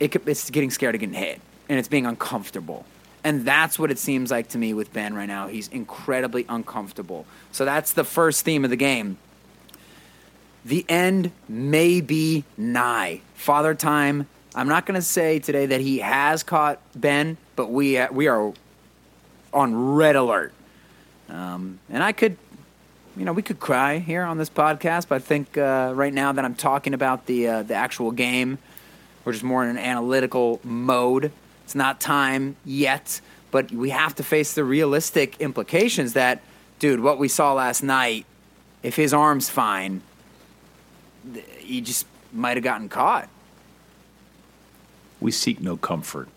[0.01, 2.85] It, it's getting scared of getting hit, and it's being uncomfortable.
[3.23, 5.49] And that's what it seems like to me with Ben right now.
[5.49, 7.25] He's incredibly uncomfortable.
[7.53, 9.17] So that's the first theme of the game.
[10.65, 13.21] The end may be nigh.
[13.35, 14.27] Father Time.
[14.55, 18.53] I'm not going to say today that he has caught Ben, but we we are
[19.53, 20.53] on red alert.
[21.29, 22.37] Um, and I could,
[23.17, 26.33] you know, we could cry here on this podcast, but I think uh, right now
[26.33, 28.59] that I'm talking about the uh, the actual game,
[29.25, 31.33] we're just more in an analytical mode.
[31.65, 36.43] It's not time yet, but we have to face the realistic implications that,
[36.79, 38.27] dude, what we saw last night,
[38.83, 40.03] if his arm's fine,
[41.59, 43.29] he just might have gotten caught.
[45.21, 46.29] We seek no comfort.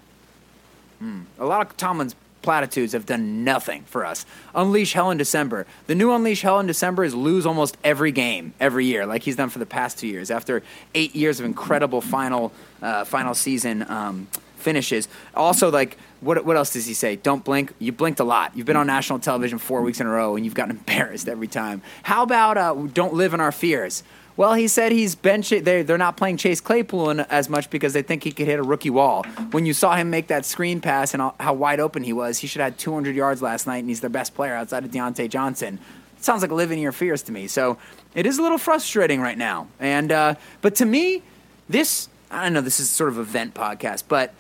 [1.00, 1.22] Hmm.
[1.38, 2.16] A lot of Tomlin's
[2.48, 4.26] platitudes have done nothing for us.
[4.56, 5.68] Unleash hell in December.
[5.88, 9.36] The new Unleash hell in December is lose almost every game every year, like he's
[9.36, 10.32] done for the past two years.
[10.32, 10.64] After
[10.96, 15.10] eight years of incredible final uh, final season um, finishes.
[15.36, 17.18] Also, like what what else does he say?
[17.18, 17.74] Don't blink.
[17.80, 18.56] You blinked a lot.
[18.56, 21.48] You've been on national television four weeks in a row, and you've gotten embarrassed every
[21.48, 21.82] time.
[22.04, 24.04] How about uh, don't live in our fears?
[24.38, 25.50] Well, he said he's bench.
[25.50, 28.64] They're, they're not playing Chase Claypool as much because they think he could hit a
[28.64, 29.24] rookie wall.
[29.50, 32.46] When you saw him make that screen pass and how wide open he was, he
[32.48, 35.28] should have had 200 yards last night, and he's their best player outside of Diontae
[35.28, 35.80] Johnson.
[36.18, 37.48] It sounds like living in your fears to me.
[37.48, 37.80] So
[38.14, 39.68] it is a little frustrating right now.
[39.80, 41.24] And uh, but to me,
[41.68, 42.62] this I don't know.
[42.62, 44.36] This is sort of a vent podcast, but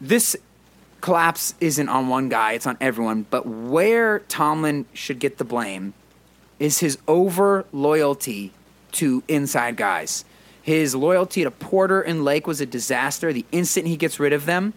[0.00, 0.36] this
[1.00, 3.26] collapse isn't on one guy; it's on everyone.
[3.30, 5.94] But where Tomlin should get the blame
[6.58, 8.52] is his over loyalty
[8.92, 10.24] to inside guys.
[10.62, 13.32] His loyalty to Porter and Lake was a disaster.
[13.32, 14.72] The instant he gets rid of them,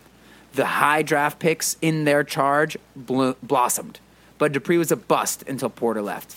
[0.53, 3.99] the high draft picks in their charge blo- blossomed.
[4.37, 6.35] But Dupree was a bust until Porter left.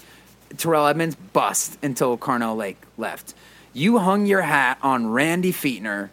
[0.56, 3.34] Terrell Edmunds bust until Carnell Lake left.
[3.72, 6.10] You hung your hat on Randy Fichtner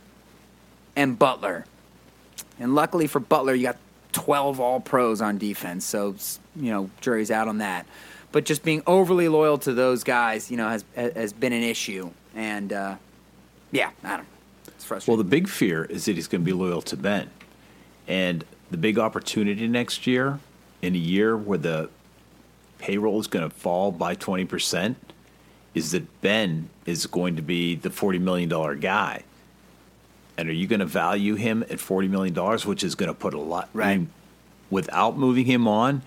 [0.95, 1.65] and Butler.
[2.59, 3.77] And luckily for Butler, you got
[4.11, 5.85] 12 all pros on defense.
[5.85, 6.15] So,
[6.55, 7.85] you know, jury's out on that
[8.31, 12.11] but just being overly loyal to those guys, you know, has has been an issue.
[12.35, 12.95] And uh,
[13.71, 14.19] yeah, I don't.
[14.19, 14.25] know.
[14.67, 15.11] It's frustrating.
[15.11, 17.29] Well, the big fear is that he's going to be loyal to Ben,
[18.07, 20.39] and the big opportunity next year,
[20.81, 21.89] in a year where the
[22.77, 24.97] payroll is going to fall by twenty percent,
[25.73, 29.23] is that Ben is going to be the forty million dollar guy.
[30.37, 33.13] And are you going to value him at forty million dollars, which is going to
[33.13, 33.89] put a lot Right.
[33.89, 34.09] I mean,
[34.69, 36.01] without moving him on?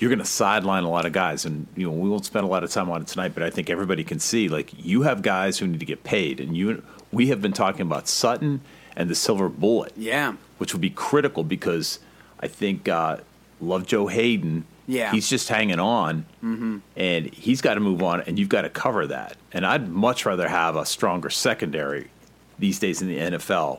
[0.00, 2.48] You're going to sideline a lot of guys, and you know we won't spend a
[2.48, 3.34] lot of time on it tonight.
[3.34, 6.40] But I think everybody can see, like you have guys who need to get paid,
[6.40, 6.82] and you
[7.12, 8.62] we have been talking about Sutton
[8.96, 12.00] and the Silver Bullet, yeah, which would be critical because
[12.40, 13.18] I think uh,
[13.60, 14.64] Love Joe Haden.
[14.86, 15.12] Yeah.
[15.12, 16.78] he's just hanging on, mm-hmm.
[16.96, 19.36] and he's got to move on, and you've got to cover that.
[19.52, 22.10] And I'd much rather have a stronger secondary
[22.58, 23.78] these days in the NFL.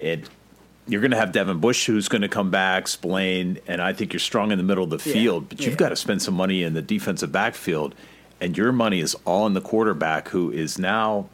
[0.00, 0.28] And
[0.88, 4.12] you're going to have Devin Bush, who's going to come back, Spillane, and I think
[4.12, 5.12] you're strong in the middle of the Yeah.
[5.14, 5.48] field.
[5.48, 5.76] But you've Yeah.
[5.76, 7.94] got to spend some money in the defensive backfield,
[8.40, 11.26] and your money is all in the quarterback, who is now,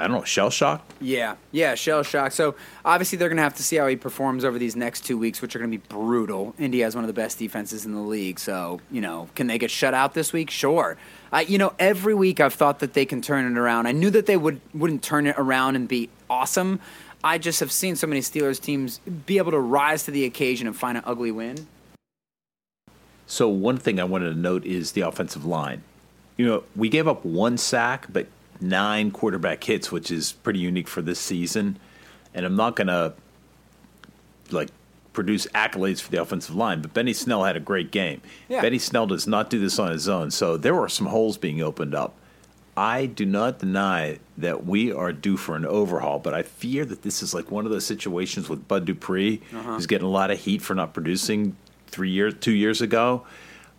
[0.00, 0.92] I don't know, shell shocked.
[1.00, 1.74] yeah, yeah.
[1.74, 2.30] Shell shock.
[2.32, 2.54] So
[2.84, 5.42] obviously they're going to have to see how he performs over these next two weeks,
[5.42, 6.54] which are going to be brutal.
[6.58, 9.58] Indy has one of the best defenses in the league, so you know, can they
[9.58, 10.50] get shut out this week?
[10.50, 10.96] Sure.
[11.32, 13.86] I, you know, every week I've thought that they can turn it around.
[13.88, 16.78] I knew that they would wouldn't turn it around and be awesome.
[17.22, 20.66] I just have seen so many Steelers teams be able to rise to the occasion
[20.66, 21.66] and find an ugly win.
[23.26, 25.82] So one thing I wanted to note is the offensive line.
[26.36, 28.26] You know, we gave up one sack, but
[28.60, 31.78] nine quarterback hits, which is pretty unique for this season.
[32.32, 33.14] And I'm not going to
[34.50, 34.70] like
[35.12, 38.22] produce accolades for the offensive line, but Benny Snell had a great game.
[38.48, 38.62] Yeah.
[38.62, 41.60] Benny Snell does not do this on his own, so there were some holes being
[41.60, 42.14] opened up.
[42.78, 47.02] I do not deny that we are due for an overhaul, but I fear that
[47.02, 50.38] this is like one of those situations with Bud Dupree, who's getting a lot of
[50.38, 51.56] heat for not producing
[51.88, 53.26] three years, two years ago,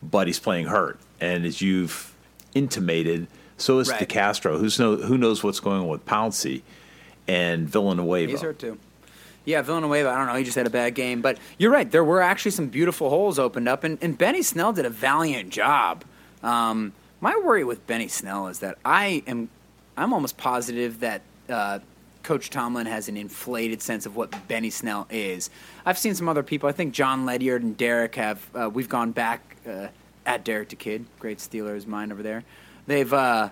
[0.03, 0.99] but he's playing hurt.
[1.21, 2.13] And as you've
[2.53, 4.07] intimated, so is Right.
[4.07, 4.59] DeCastro.
[4.59, 6.61] Who's know, who knows what's going on with Pouncey
[7.25, 8.31] and Villanueva?
[8.31, 8.77] He's hurt too.
[9.45, 10.35] Yeah, Villanueva, I don't know.
[10.35, 11.21] He just had a bad game.
[11.21, 11.89] But you're right.
[11.89, 15.51] There were actually some beautiful holes opened up, and, and Benny Snell did a valiant
[15.51, 16.03] job.
[16.43, 19.49] Um, my worry with Benny Snell is that I am,
[19.97, 21.79] I'm almost positive that uh,
[22.23, 25.49] Coach Tomlin has an inflated sense of what Benny Snell is.
[25.85, 26.69] I've seen some other people.
[26.69, 28.45] I think Jon Ledyard and Derek have.
[28.55, 29.87] Uh, we've gone back uh,
[30.25, 32.43] at Derek to Kid, great Steelers mind over there.
[32.87, 33.11] They've.
[33.11, 33.49] Uh,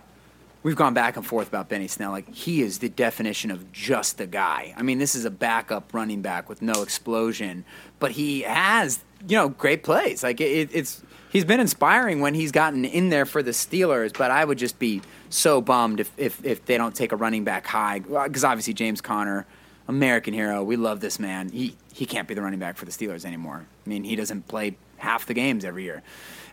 [0.63, 2.11] we've gone back and forth about Benny Snell.
[2.11, 4.73] Like he is the definition of just a guy.
[4.75, 7.63] I mean, this is a backup running back with no explosion,
[7.99, 10.23] but he has you know great plays.
[10.23, 14.17] Like it, it's he's been inspiring when he's gotten in there for the Steelers.
[14.17, 17.43] But I would just be so bummed if if, if they don't take a running
[17.43, 19.45] back high because obviously James Conner.
[19.87, 20.63] American hero.
[20.63, 21.49] We love this man.
[21.49, 23.65] He he can't be the running back for the Steelers anymore.
[23.85, 26.03] I mean, he doesn't play half the games every year.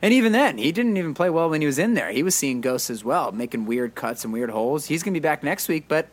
[0.00, 2.10] And even then, he didn't even play well when he was in there.
[2.12, 4.86] He was seeing ghosts as well, making weird cuts and weird holes.
[4.86, 6.08] He's going to be back next week, but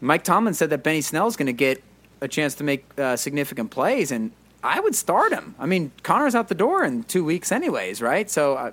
[0.00, 1.82] Mike Tomlin said that Benny Snell's going to get
[2.20, 4.32] a chance to make uh, significant plays, and
[4.64, 5.54] I would start him.
[5.58, 8.28] I mean, Conner's out the door in two weeks, anyways, right?
[8.30, 8.70] So uh,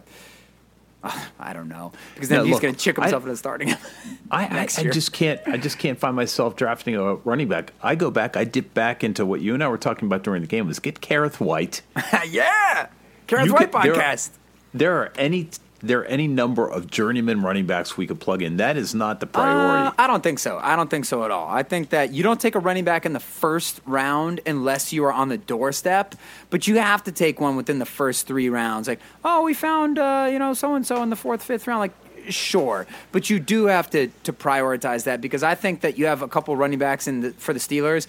[1.04, 3.68] I, I don't know because then No, he's going to chick I- himself into starting
[3.68, 3.78] him.
[4.32, 5.42] I, I, I just can't.
[5.46, 7.74] I just can't find myself drafting a running back.
[7.84, 8.38] I go back.
[8.38, 10.66] I dip back into what you and I were talking about during the game.
[10.68, 11.82] Was get Kareth White.
[12.30, 12.88] yeah,
[13.28, 14.30] Karen You White could- there are- podcast.
[14.74, 15.50] There are any
[15.84, 18.58] there are any number of journeyman running backs we could plug in?
[18.58, 19.88] That is not the priority.
[19.88, 20.60] Uh, I don't think so.
[20.62, 21.48] I don't think so at all.
[21.48, 25.04] I think that you don't take a running back in the first round unless you
[25.06, 26.16] are on the doorstep,
[26.50, 28.88] but you have to take one within the first three rounds.
[28.88, 31.80] Like, oh, we found uh, you know so and so in the fourth, fifth round.
[31.80, 31.94] Like,
[32.30, 36.22] sure, but you do have to to prioritize that because I think that you have
[36.22, 38.08] a couple running backs in the, for the Steelers.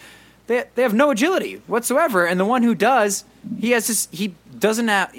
[0.49, 3.25] They, they have no agility whatsoever, and the one who does,
[3.61, 5.15] he has just he doesn't have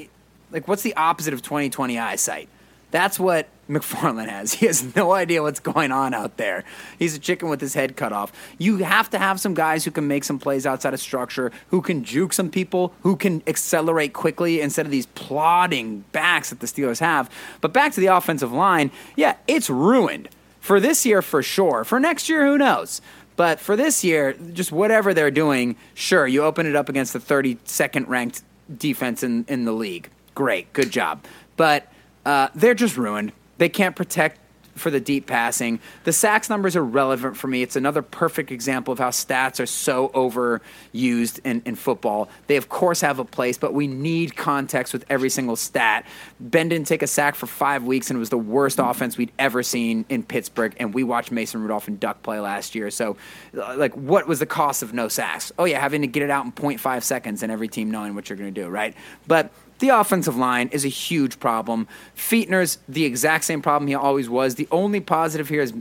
[0.53, 2.47] like what's the opposite of 2020 eyesight?
[2.91, 4.53] That's what McFarland has.
[4.63, 6.63] He has no idea what's going on out there.
[6.99, 8.31] He's a chicken with his head cut off.
[8.59, 11.81] You have to have some guys who can make some plays outside of structure, who
[11.81, 16.67] can juke some people, who can accelerate quickly instead of these plodding backs that the
[16.67, 17.31] Steelers have.
[17.61, 20.29] But back to the offensive line, yeah, it's ruined.
[20.59, 21.83] For this year, for sure.
[21.83, 23.01] For next year, who knows?
[23.35, 27.19] But for this year, just whatever they're doing, sure, you open it up against the
[27.19, 28.43] 32nd ranked
[28.77, 30.09] defense in, in the league.
[30.35, 31.23] Great, good job.
[31.57, 31.91] But
[32.25, 33.31] uh, they're just ruined.
[33.57, 34.39] They can't protect
[34.75, 35.79] for the deep passing.
[36.03, 37.61] The sacks numbers are relevant for me.
[37.61, 42.29] It's another perfect example of how stats are so overused in, in football.
[42.47, 46.05] They, of course, have a place, but we need context with every single stat.
[46.39, 49.31] Ben didn't take a sack for five weeks, and it was the worst offense we'd
[49.37, 50.75] ever seen in Pittsburgh.
[50.79, 52.89] And we watched Mason Rudolph and Duck play last year.
[52.89, 53.17] So,
[53.57, 55.51] uh, like, what was the cost of no sacks?
[55.59, 58.29] Oh, yeah, having to get it out in 0.5 seconds and every team knowing what
[58.29, 58.95] you're going to do, right?
[59.27, 59.51] But
[59.83, 61.89] the offensive line is a huge problem.
[62.15, 64.55] Fichtner's the exact same problem he always was.
[64.55, 65.73] The only positive here is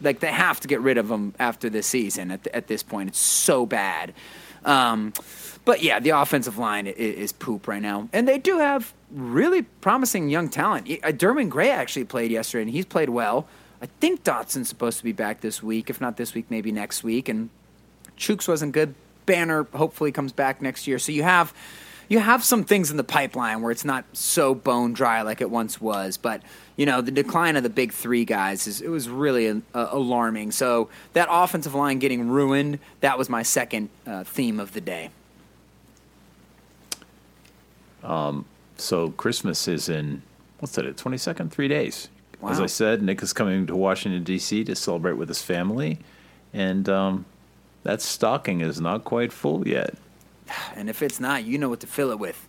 [0.00, 2.30] like they have to get rid of him after this season.
[2.30, 4.14] At, at this point, it's so bad.
[4.64, 5.12] Um,
[5.66, 9.60] but yeah, the offensive line is, is, poop right now, and they do have really
[9.82, 10.88] promising young talent.
[10.90, 13.46] Uh, Derwin Gray actually played yesterday, and he's played well.
[13.82, 15.90] I think Dotson's supposed to be back this week.
[15.90, 17.28] If not this week, maybe next week.
[17.28, 17.50] And
[18.16, 18.94] Chuks wasn't good.
[19.26, 20.98] Banner hopefully comes back next year.
[20.98, 21.52] So you have
[22.10, 25.48] you have some things in the pipeline where it's not so bone dry like it
[25.48, 26.16] once was.
[26.16, 26.42] But
[26.76, 30.50] you know, the decline of the big three guys is it was really uh, alarming.
[30.50, 32.80] So that offensive line getting ruined.
[33.00, 35.10] That was my second uh, theme of the day.
[38.02, 38.44] Um.
[38.76, 40.22] So Christmas is in
[40.58, 40.96] what's that?
[40.96, 42.08] Twenty second, three days.
[42.40, 42.50] Wow.
[42.50, 44.64] As I said, Nick is coming to Washington D.C.
[44.64, 45.98] to celebrate with his family,
[46.52, 47.26] and um,
[47.84, 49.94] that stocking is not quite full yet.
[50.74, 52.48] And if it's not, you know what to fill it with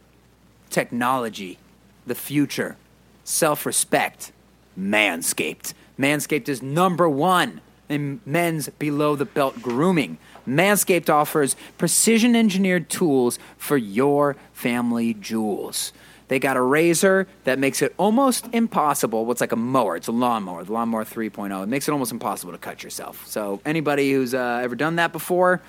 [0.70, 1.58] technology,
[2.06, 2.78] the future,
[3.24, 4.32] self respect,
[4.80, 5.74] Manscaped.
[5.99, 10.18] Manscaped is number one in men's below the belt grooming.
[10.47, 15.93] Manscaped offers precision engineered tools for your family jewels.
[16.30, 19.26] They got a razor that makes it almost impossible.
[19.26, 19.97] What's like a mower?
[19.97, 21.64] It's a lawnmower, the lawnmower 3.0.
[21.64, 23.28] It makes it almost impossible to cut yourself.
[23.28, 25.62] So, anybody who's uh, ever done that before,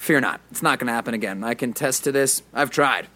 [0.00, 0.40] Fear not.
[0.50, 1.44] It's not going to happen again.
[1.44, 2.42] I can test to this.
[2.54, 3.06] I've tried.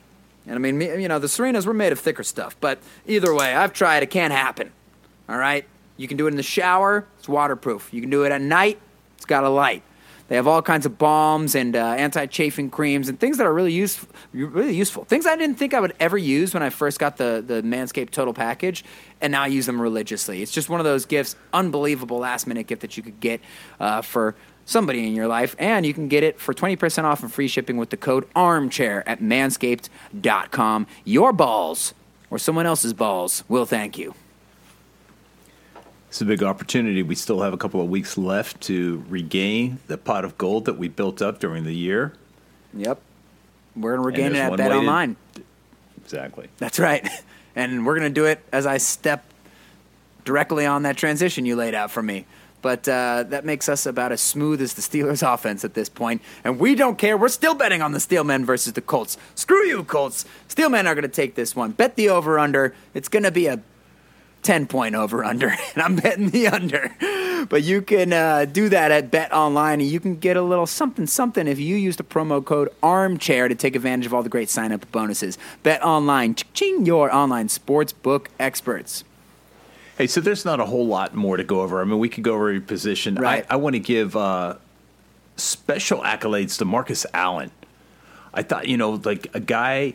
[0.47, 2.57] And I mean, me, you know, the Serenas were made of thicker stuff.
[2.61, 4.03] But either way, I've tried.
[4.03, 4.71] It can't happen.
[5.27, 5.65] All right?
[5.97, 7.07] You can do it in the shower.
[7.19, 7.89] It's waterproof.
[7.91, 8.79] You can do it at night.
[9.17, 9.83] It's got a light.
[10.29, 13.73] They have all kinds of balms and uh, anti-chafing creams and things that are really
[13.73, 14.11] useful.
[14.35, 15.05] Really useful.
[15.05, 18.11] Things I didn't think I would ever use when I first got the the Manscaped
[18.11, 18.85] Total Package,
[19.21, 20.41] and now I use them religiously.
[20.41, 23.41] It's just one of those gifts, unbelievable last minute gift that you could get
[23.79, 24.35] uh, for
[24.65, 27.77] somebody in your life, and you can get it for 20% off and free shipping
[27.77, 30.87] with the code armchair at manscaped.com.
[31.05, 31.95] Your balls,
[32.31, 34.15] or someone else's balls, will thank you.
[36.09, 37.03] It's a big opportunity.
[37.03, 40.79] We still have a couple of weeks left to regain the pot of gold that
[40.79, 42.13] we built up during the year.
[42.73, 43.01] Yep.
[43.75, 45.17] We're going to regain it at Bet way to- Online.
[46.03, 46.49] Exactly.
[46.59, 47.09] That's right.
[47.57, 49.25] And we're going to do it as I step
[50.25, 52.27] directly on that transition you laid out for me.
[52.65, 56.23] But uh, that makes us about as smooth as the Steelers' offense at this point.
[56.45, 57.15] And we don't care.
[57.15, 59.19] We're still betting on the Steelmen versus the Colts.
[59.35, 60.25] Screw you, Colts.
[60.49, 61.73] Steelmen are going to take this one.
[61.73, 62.75] Bet the over under.
[62.95, 63.61] It's going to be a
[64.45, 65.55] 10 point over under.
[65.75, 66.91] And I'm betting the under.
[67.51, 70.67] But you can uh, do that at Bet Online, and you can get a little
[70.67, 74.31] something something if you use the promo code ARMCHAIR to take advantage of all the
[74.31, 75.37] great sign up bonuses.
[75.63, 79.05] Bet Online, ching your online sports book experts.
[79.97, 81.81] Hey, so there's not a whole lot more to go over.
[81.81, 83.15] I mean, we could go over every position.
[83.15, 83.47] Right.
[83.49, 84.57] I, I want to give uh,
[85.37, 87.51] special accolades to Marcus Allen.
[88.33, 89.95] I thought, you know, like a guy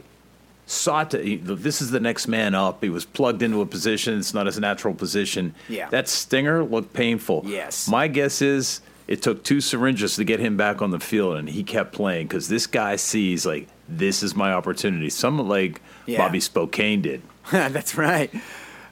[0.66, 2.82] sought to, this is the next man up.
[2.84, 4.18] He was plugged into a position.
[4.20, 5.54] It's not his natural position.
[5.68, 5.90] Yeah.
[5.90, 7.44] That stinger looked painful.
[7.46, 7.88] Yes.
[7.90, 11.50] My guess is it took two syringes to get him back on the field, and
[11.50, 15.10] he kept playing because this guy sees, like, this is my opportunity.
[15.10, 16.20] Someone like Yeah.
[16.20, 17.22] Bobby Spillane did.
[17.52, 18.32] That's right.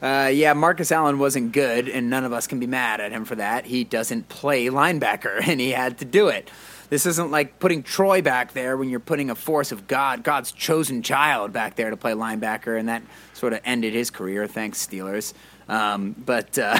[0.02, 3.26] Uh, yeah, Marcus Allen wasn't good, and none of us can be mad at him
[3.26, 3.66] for that.
[3.66, 6.50] He doesn't play linebacker, and he had to do it.
[6.90, 10.54] This isn't like putting Troy back there when you're putting a force of God, God's
[10.54, 14.48] chosen child back there to play linebacker, and that sort of ended his career.
[14.48, 15.34] Thanks, Steelers.
[15.68, 16.80] Um, but uh,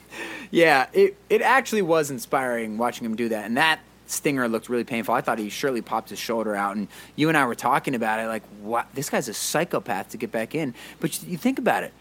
[0.50, 4.84] yeah, it it actually was inspiring watching him do that, and that stinger looked really
[4.84, 5.14] painful.
[5.14, 8.20] I thought he surely popped his shoulder out, and you and I were talking about
[8.20, 8.88] it, like, what?
[8.94, 10.74] This guy's a psychopath to get back in.
[11.00, 11.92] But you think about it,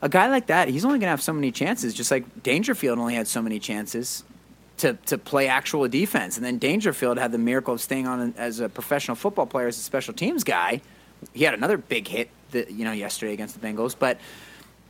[0.00, 2.98] a guy like that, he's only going to have so many chances, just like Dangerfield
[2.98, 4.24] only had so many chances
[4.78, 6.36] to, to play actual defense.
[6.36, 9.76] And then Dangerfield had the miracle of staying on as a professional football player, as
[9.76, 10.80] a special teams guy.
[11.34, 13.96] He had another big hit, you know, yesterday against the Bengals.
[13.98, 14.18] But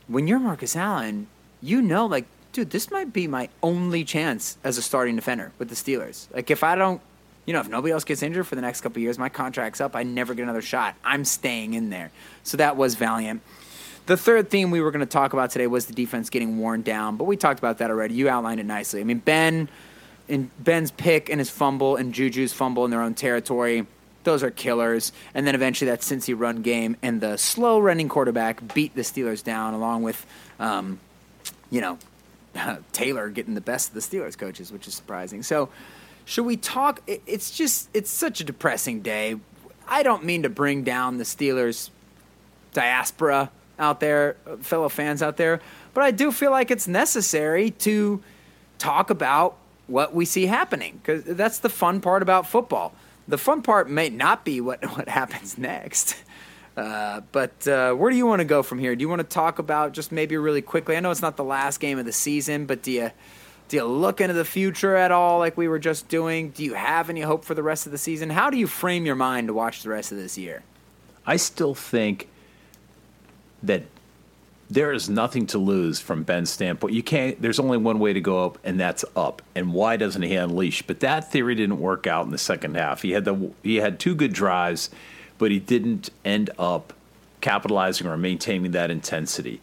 [0.07, 1.27] when you're Marcus Allen,
[1.61, 5.69] you know, like, dude, this might be my only chance as a starting defender with
[5.69, 6.27] the Steelers.
[6.33, 7.01] Like, if I don't,
[7.45, 9.95] you know, if nobody else gets injured for the next couple years, my contract's up.
[9.95, 10.95] I never get another shot.
[11.03, 12.11] I'm staying in there.
[12.43, 13.41] So that was valiant.
[14.09, 16.81] The third theme we were going to talk about today was the defense getting worn
[16.81, 18.15] down, but we talked about that already.
[18.15, 19.01] You outlined it nicely.
[19.01, 19.69] I mean, Ben
[20.27, 23.85] and Ben's pick and his fumble and Juju's fumble in their own territory,
[24.23, 25.11] those are killers.
[25.35, 29.43] And then eventually that Cincy run game and the slow running quarterback beat the Steelers
[29.43, 30.25] down, along with,
[30.59, 30.99] um,
[31.69, 31.99] you know,
[32.91, 35.43] Taylor getting the best of the Steelers coaches, which is surprising.
[35.43, 35.69] So,
[36.25, 37.03] should we talk?
[37.05, 39.35] It's just it's such a depressing day.
[39.87, 41.91] I don't mean to bring down the Steelers
[42.73, 45.61] diaspora out there, fellow fans out there,
[45.93, 48.21] but I do feel like it's necessary to
[48.77, 49.57] talk about
[49.87, 52.93] what we see happening because that's the fun part about football.
[53.27, 56.15] The fun part may not be what, what happens next.
[56.77, 58.95] Uh, but uh, where do you want to go from here?
[58.95, 60.95] Do you want to talk about just maybe really quickly?
[60.95, 63.11] I know it's not the last game of the season, but do you
[63.67, 66.49] do you look into the future at all, like we were just doing?
[66.49, 68.31] Do you have any hope for the rest of the season?
[68.31, 70.63] How do you frame your mind to watch the rest of this year?
[71.23, 72.27] I still think
[73.63, 73.83] that
[74.69, 76.93] there is nothing to lose from Ben's standpoint.
[76.93, 77.41] You can't.
[77.41, 79.41] There's only one way to go up, and that's up.
[79.55, 80.83] And why doesn't he unleash?
[80.83, 83.01] But that theory didn't work out in the second half.
[83.01, 84.89] He had the he had two good drives,
[85.39, 86.93] but he didn't end up
[87.41, 89.59] capitalizing or maintaining that intensity.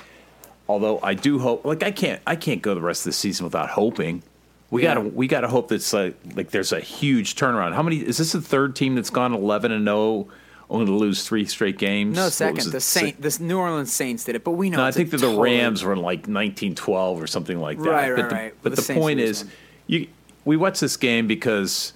[0.68, 3.44] Although I do hope, like I can't, I can't go the rest of the season
[3.44, 4.22] without hoping.
[4.70, 4.94] We Yeah.
[4.94, 7.74] gotta, we gotta hope that's like, like there's a huge turnaround.
[7.74, 7.98] How many?
[7.98, 10.26] Is this the third team that's gone 11 and 0,
[10.68, 12.16] only to lose three straight games?
[12.16, 12.72] No, second.
[12.72, 14.78] The Saint, the New Orleans Saints did it, but we know.
[14.78, 17.88] No, I think that the Rams were in like 1912 or something like that.
[17.88, 18.54] Right, but right, the, right.
[18.62, 19.52] But The the, point is, one.
[19.86, 20.08] you
[20.44, 21.92] we watch this game because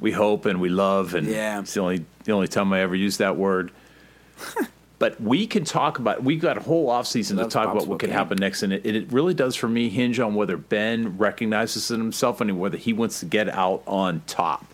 [0.00, 1.60] we hope and we love, and Yeah.
[1.60, 3.70] it's the only the only time I ever use that word.
[4.98, 6.22] but we can talk about.
[6.22, 9.12] we've got a whole offseason to talk about what could happen next, and it, it
[9.12, 13.20] really does for me hinge on whether Ben recognizes it himself and whether he wants
[13.20, 14.64] to get out on top.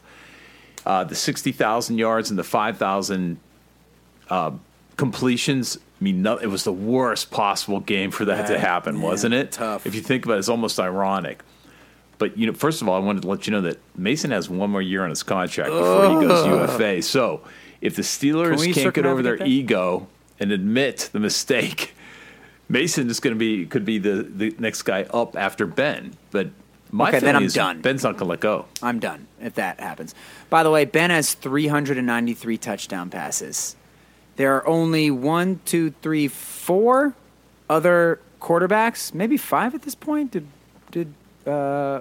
[0.87, 3.39] Uh, the sixty thousand yards and the five thousand
[4.97, 9.03] completions I mean no, it was the worst possible game for that to happen Yeah,
[9.03, 9.53] wasn't it?
[9.53, 9.87] Tough.
[9.87, 11.43] if you think about it it's almost ironic.
[12.19, 14.49] But you know first of all i wanted to let you know that mason has
[14.51, 17.41] one more year on his contract before he goes ufa so
[17.81, 19.47] if the steelers Can can't get over their that?
[19.47, 20.07] ego
[20.39, 21.95] and admit the mistake
[22.69, 26.13] mason is going to be could be the, the next guy up after ben.
[26.31, 26.49] But
[26.91, 27.81] my Okay, then I'm done.
[27.81, 30.15] ben's not to let go I'm done if that happens.
[30.49, 33.77] By the way, Ben has 393 touchdown passes.
[34.37, 37.15] There are only one, two, three, four
[37.69, 40.33] other quarterbacks, maybe five at this point.
[40.33, 40.47] Did
[40.91, 41.15] did
[41.47, 42.01] uh,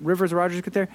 [0.00, 0.88] Rivers Rogers get there?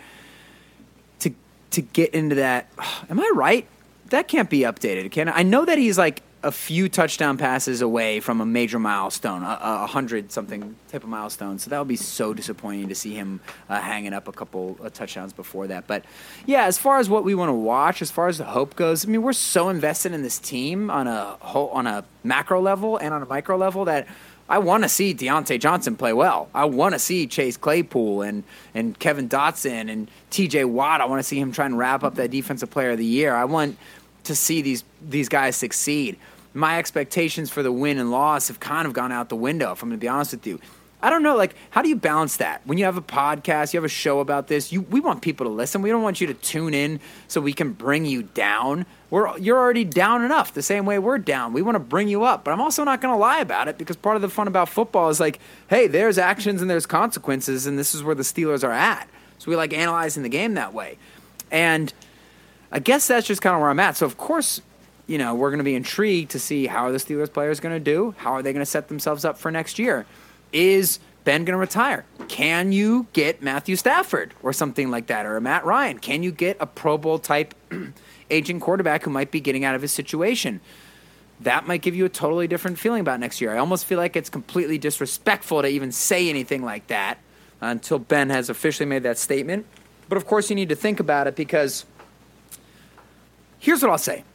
[1.19, 1.31] To
[1.71, 2.67] to get into that,
[3.09, 3.67] am I right?
[4.07, 5.33] That can't be updated, can it?
[5.35, 9.59] I know that he's like a few touchdown passes away from a major milestone, a,
[9.61, 11.59] a hundred something type of milestone.
[11.59, 14.93] So that would be so disappointing to see him uh, hanging up a couple of
[14.93, 15.85] touchdowns before that.
[15.87, 16.05] But
[16.45, 19.05] yeah, as far as what we want to watch, as far as the hope goes,
[19.05, 22.97] I mean, we're so invested in this team on a whole, on a macro level
[22.97, 24.07] and on a micro level that.
[24.49, 26.49] I want to see Diontae Johnson play well.
[26.53, 28.43] I want to see Chase Claypool and,
[28.75, 30.99] and Kevin Dotson and TJ Watt.
[30.99, 33.33] I want to see him try and wrap up that defensive player of the year.
[33.33, 33.77] I want
[34.23, 36.17] to see these these guys succeed.
[36.53, 39.81] My expectations for the win and loss have kind of gone out the window, if
[39.81, 40.59] I'm going to be honest with you.
[41.03, 42.61] I don't know, like, how do you balance that?
[42.65, 45.47] When you have a podcast, you have a show about this, you we want people
[45.47, 45.81] to listen.
[45.81, 48.85] We don't want you to tune in so we can bring you down.
[49.09, 51.53] We're you're already down enough, the same way we're down.
[51.53, 53.79] We want to bring you up, but I'm also not going to lie about it
[53.79, 57.65] because part of the fun about football is like, hey, there's actions and there's consequences,
[57.65, 59.09] and this is where the Steelers are at.
[59.39, 60.97] So we like analyzing the game that way.
[61.49, 61.91] And
[62.71, 63.97] I guess that's just kind of where I'm at.
[63.97, 64.61] So of course,
[65.07, 67.75] you know, we're going to be intrigued to see how are the Steelers players going
[67.75, 68.15] to do?
[68.17, 70.05] How are they going to set themselves up for next year?
[70.53, 72.05] Is Ben going to retire?
[72.27, 75.99] Can you get Matthew Stafford or something like that, or a Matt Ryan?
[75.99, 77.53] Can you get a Pro Bowl type
[78.29, 80.61] aging quarterback who might be getting out of his situation?
[81.41, 83.53] that might give you a totally different feeling about next year.
[83.53, 87.17] I almost feel like it's completely disrespectful to even say anything like that
[87.59, 89.65] until Ben has officially made that statement.
[90.07, 91.85] But of course, you need to think about it because
[93.61, 94.25] here's what I'll say.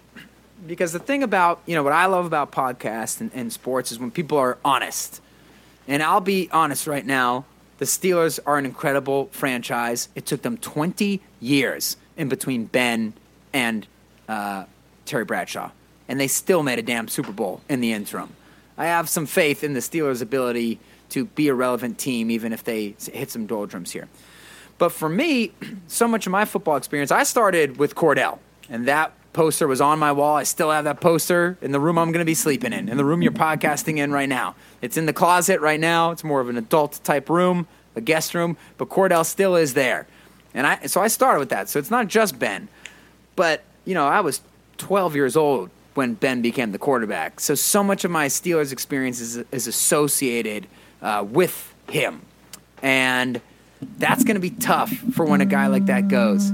[0.66, 3.98] Because the thing about, you know, what I love about podcasts and, and sports is
[3.98, 5.20] when people are honest.
[5.86, 7.44] And I'll be honest right now
[7.78, 10.08] the Steelers are an incredible franchise.
[10.14, 13.12] It took them 20 years in between Ben
[13.52, 13.86] and
[14.28, 14.64] uh,
[15.04, 15.70] Terry Bradshaw,
[16.08, 18.30] and they still made a damn Super Bowl in the interim.
[18.78, 20.78] I have some faith in the Steelers' ability
[21.10, 24.08] to be a relevant team, even if they hit some doldrums here.
[24.78, 25.52] But for me,
[25.86, 28.38] so much of my football experience, I started with Cordell,
[28.68, 30.36] and that poster was on my wall.
[30.36, 32.96] I still have that poster in the room I'm going to be sleeping in, in
[32.96, 34.54] the room you're podcasting in right now.
[34.80, 36.10] It's in the closet right now.
[36.10, 40.06] It's more of an adult type room, a guest room, but Cordell still is there.
[40.54, 41.68] And I so I started with that.
[41.68, 42.68] So it's not just Ben.
[43.36, 44.40] But, you know, I was
[44.78, 47.40] 12 years old when Ben became the quarterback.
[47.40, 50.66] So, so much of my Steelers experience is, is associated
[51.02, 52.22] uh, with him.
[52.82, 53.40] And
[53.98, 56.52] that's going to be tough for when a guy like that goes.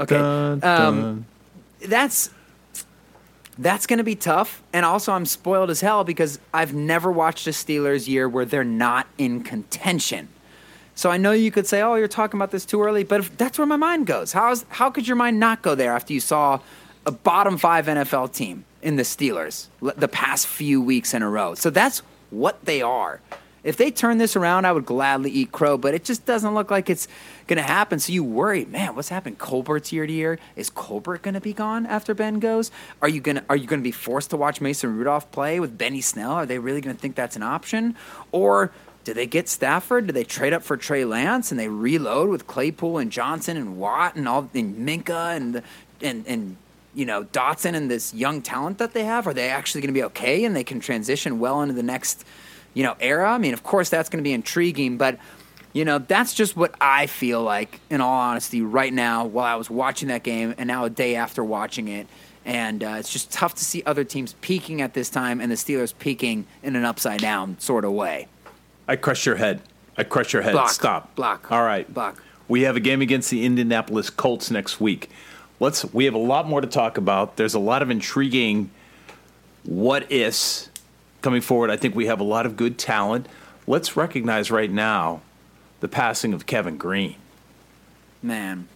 [0.00, 0.66] Okay.
[0.66, 1.26] Um,
[1.86, 2.30] that's
[3.58, 4.62] that's going to be tough.
[4.72, 8.64] And also, I'm spoiled as hell because I've never watched a Steelers year where they're
[8.64, 10.28] not in contention.
[10.96, 13.36] So I know you could say, "Oh, you're talking about this too early," but if
[13.36, 14.32] that's where my mind goes.
[14.32, 16.60] How's how could your mind not go there after you saw
[17.06, 21.54] a bottom five NFL team in the Steelers the past few weeks in a row?
[21.54, 23.20] So that's what they are.
[23.64, 26.70] If they turn this around, I would gladly eat crow, but it just doesn't look
[26.70, 27.08] like it's
[27.46, 27.98] going to happen.
[27.98, 29.38] So you worry, man, what's happened?
[29.38, 30.38] Colbert's year to year.
[30.54, 32.70] Is Colbert going to be gone after Ben goes?
[33.00, 35.60] Are you going to are you going to be forced to watch Mason Rudolph play
[35.60, 36.32] with Benny Snell?
[36.32, 37.96] Are they really going to think that's an option?
[38.32, 38.70] Or
[39.04, 40.08] do they get Stafford?
[40.08, 43.78] Do they trade up for Trey Lance and they reload with Claypool and Johnson and
[43.78, 45.62] Watt and all and Minkah and
[46.02, 46.56] and and
[46.94, 49.26] you know Dotson and this young talent that they have?
[49.26, 52.24] Are they actually going to be okay and they can transition well into the next
[52.72, 53.30] you know era?
[53.30, 55.18] I mean, of course that's going to be intriguing, but
[55.72, 59.56] you know that's just what I feel like in all honesty right now while I
[59.56, 62.06] was watching that game and now a day after watching it.
[62.46, 65.56] And uh, it's just tough to see other teams peaking at this time and the
[65.56, 68.28] Steelers peaking in an upside down sort of way.
[68.86, 69.62] I crush your head.
[69.96, 70.52] I crush your head.
[70.52, 70.70] Block.
[70.70, 71.14] Stop.
[71.14, 71.50] Block.
[71.50, 71.92] All right.
[71.92, 72.22] Block.
[72.48, 75.08] We have a game against the Indianapolis Colts next week.
[75.60, 75.84] Let's.
[75.92, 77.36] We have a lot more to talk about.
[77.36, 78.70] There's a lot of intriguing
[79.64, 80.68] what ifs
[81.22, 81.70] coming forward.
[81.70, 83.28] I think we have a lot of good talent.
[83.66, 85.22] Let's recognize right now
[85.80, 87.16] the passing of Kevin Greene.
[88.22, 88.68] Man,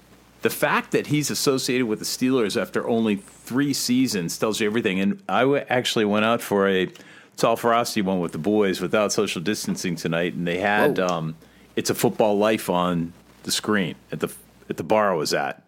[0.43, 5.01] The fact that he's associated with the Steelers after only three seasons tells you everything.
[5.01, 6.89] And I w- actually went out for a
[7.37, 11.35] tall frosty one with the boys without social distancing tonight, and they had um,
[11.77, 13.13] "It's a Football Life" on
[13.43, 14.29] the screen at the
[14.71, 15.68] at the bar I was at,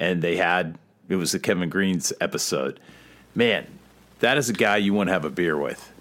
[0.00, 0.76] and they had
[1.08, 2.80] it was the Kevin Greene's episode.
[3.34, 3.66] Man,
[4.20, 5.92] that is a guy you want to have a beer with.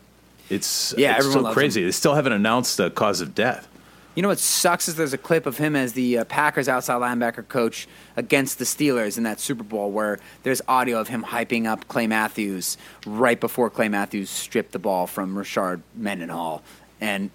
[0.49, 1.83] It's Yeah, it's loves crazy.
[1.83, 3.67] They still haven't announced the cause of death.
[4.15, 6.95] You know what sucks is there's a clip of him as the uh, Packers outside
[6.95, 7.87] linebacker coach
[8.17, 12.07] against the Steelers in that Super Bowl where there's audio of him hyping up Clay
[12.07, 16.63] Matthews right before Clay Matthews stripped the ball from Rashard Mendenhall.
[16.99, 17.29] And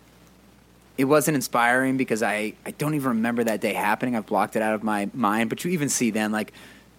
[0.96, 4.14] it wasn't inspiring because I, I don't even remember that day happening.
[4.14, 5.50] I've blocked it out of my mind.
[5.50, 6.52] But you even see then, like,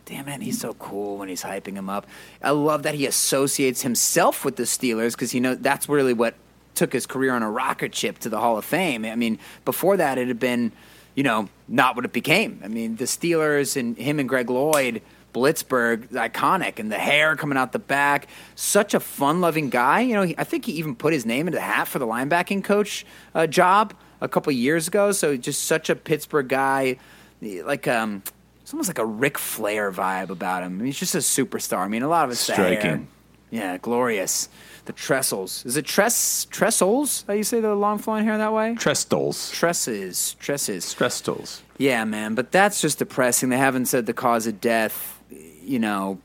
[0.06, 2.06] damn it, he's so cool when he's hyping him up.
[2.42, 6.36] I love that he associates himself with the Steelers because you know that's really what
[6.76, 9.06] took his career on a rocket ship to the Hall of Fame.
[9.06, 10.74] I mean, before that, it had been,
[11.16, 12.62] you know, not what it became.
[12.64, 15.02] I mean, the Steelers and him and Greg Lloyd.
[15.36, 18.28] Blitzburgh, iconic, and the hair coming out the back.
[18.56, 20.00] Such a fun-loving guy.
[20.00, 22.08] You know, he, I think he even put his name into the hat for the
[22.08, 25.12] linebacking coach uh, job a couple years ago.
[25.12, 27.00] So just such a Pittsburgh guy,
[27.42, 28.24] like um,
[28.62, 30.72] it's almost like a Ric Flair vibe about him.
[30.72, 31.80] I mean, he's just a superstar.
[31.80, 32.40] I mean, a lot of it's.
[32.40, 33.10] Striking.
[33.52, 34.48] Yeah, glorious.
[34.86, 35.66] The trestles.
[35.66, 37.26] Is it tress trestles?
[37.28, 38.76] How you say the long flowing hair that way?
[38.76, 39.52] Trestles.
[39.52, 40.36] Tresses.
[40.40, 40.94] Tresses.
[40.94, 41.62] Trestles.
[41.78, 43.50] Yeah, man, but that's just depressing.
[43.50, 45.20] They haven't said the cause of death.
[45.66, 46.20] You know,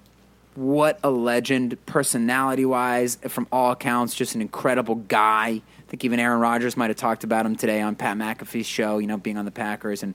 [0.55, 5.63] what a legend, personality wise, from all accounts, just an incredible guy.
[5.63, 8.99] I think even Aaron Rodgers might have talked about him today on Pat McAfee's show,
[8.99, 10.15] you know, being on the Packers, and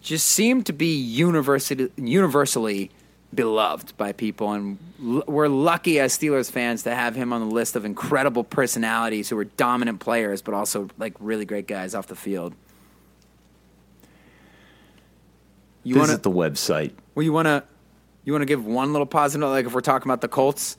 [0.00, 2.90] just seemed to be universally, universally
[3.34, 4.52] beloved by people.
[4.52, 8.44] And l- we're lucky as Steelers fans to have him on the list of incredible
[8.44, 12.54] personalities who were dominant players, but also like really great guys off the field.
[15.84, 16.92] You Visit to the website.
[17.14, 17.64] well, you want to
[18.24, 20.76] you want to give one little positive like if we're talking about the Colts,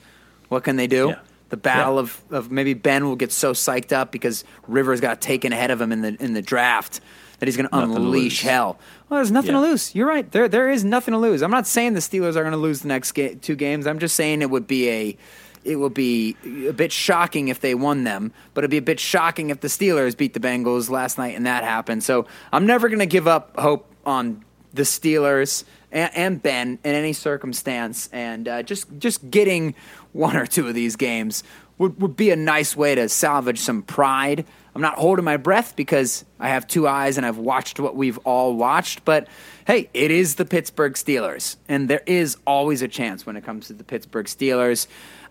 [0.49, 1.09] what can they do?
[1.09, 1.19] Yeah.
[1.49, 1.99] The battle Yeah.
[2.01, 5.79] of, of maybe Ben will get so psyched up because Rivers got taken ahead of
[5.81, 6.99] him in the in the draft
[7.39, 8.79] that he's going to unleash hell.
[9.09, 9.93] Well, there's nothing to lose.
[9.93, 10.31] You're right.
[10.31, 11.41] There there is nothing to lose.
[11.43, 13.85] I'm not saying the Steelers are going to lose the next ga- two games.
[13.85, 15.17] I'm just saying it would be a
[15.63, 16.35] it would be
[16.67, 19.67] a bit shocking if they won them, but it'd be a bit shocking if the
[19.69, 22.03] Steelers beat the Bengals last night and that happened.
[22.03, 25.63] So I'm never going to give up hope on the Steelers
[25.93, 29.75] and, and Ben in any circumstance, and uh, just just getting
[30.11, 31.43] one or two of these games
[31.77, 34.45] would, would be a nice way to salvage some pride.
[34.75, 38.17] I'm not holding my breath because I have two eyes and I've watched what we've
[38.19, 39.27] all watched, but
[39.65, 43.67] hey, it is the Pittsburgh Steelers, and there is always a chance when it comes
[43.67, 44.87] to the Pittsburgh Steelers.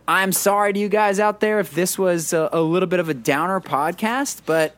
[0.07, 3.09] I'm sorry to you guys out there if this was a, a little bit of
[3.09, 4.77] a downer podcast, but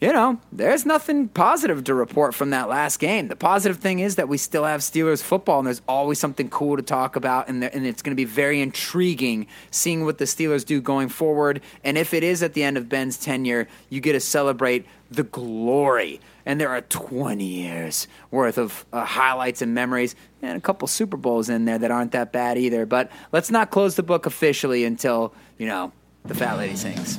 [0.00, 3.28] you know, there's nothing positive to report from that last game.
[3.28, 6.76] The positive thing is that we still have Steelers football, and there's always something cool
[6.76, 10.66] to talk about, and, and it's going to be very intriguing seeing what the Steelers
[10.66, 11.62] do going forward.
[11.82, 15.22] And if it is at the end of Ben's tenure, you get to celebrate the
[15.22, 16.20] glory.
[16.44, 21.16] And there are 20 years worth of uh, highlights and memories, and a couple Super
[21.16, 22.84] Bowls in there that aren't that bad either.
[22.84, 25.92] But let's not close the book officially until, you know,
[26.26, 27.18] the fat lady sings.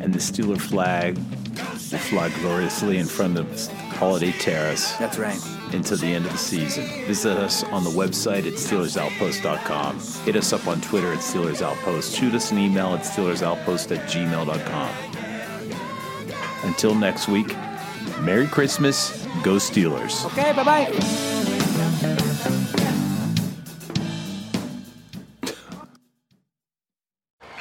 [0.00, 5.40] And the Steeler flag will fly gloriously in front of Holiday Terrace That's right.
[5.72, 6.84] until the end of the season.
[7.06, 9.98] Visit us on the website at SteelersOutpost.com.
[10.24, 12.16] Hit us up on Twitter at SteelersOutpost.
[12.18, 14.90] Shoot us an email at SteelersOutpost at gmail.com.
[16.68, 17.54] Until next week,
[18.20, 19.24] Merry Christmas.
[19.42, 20.24] Go Steelers.
[20.26, 21.35] Okay, bye bye.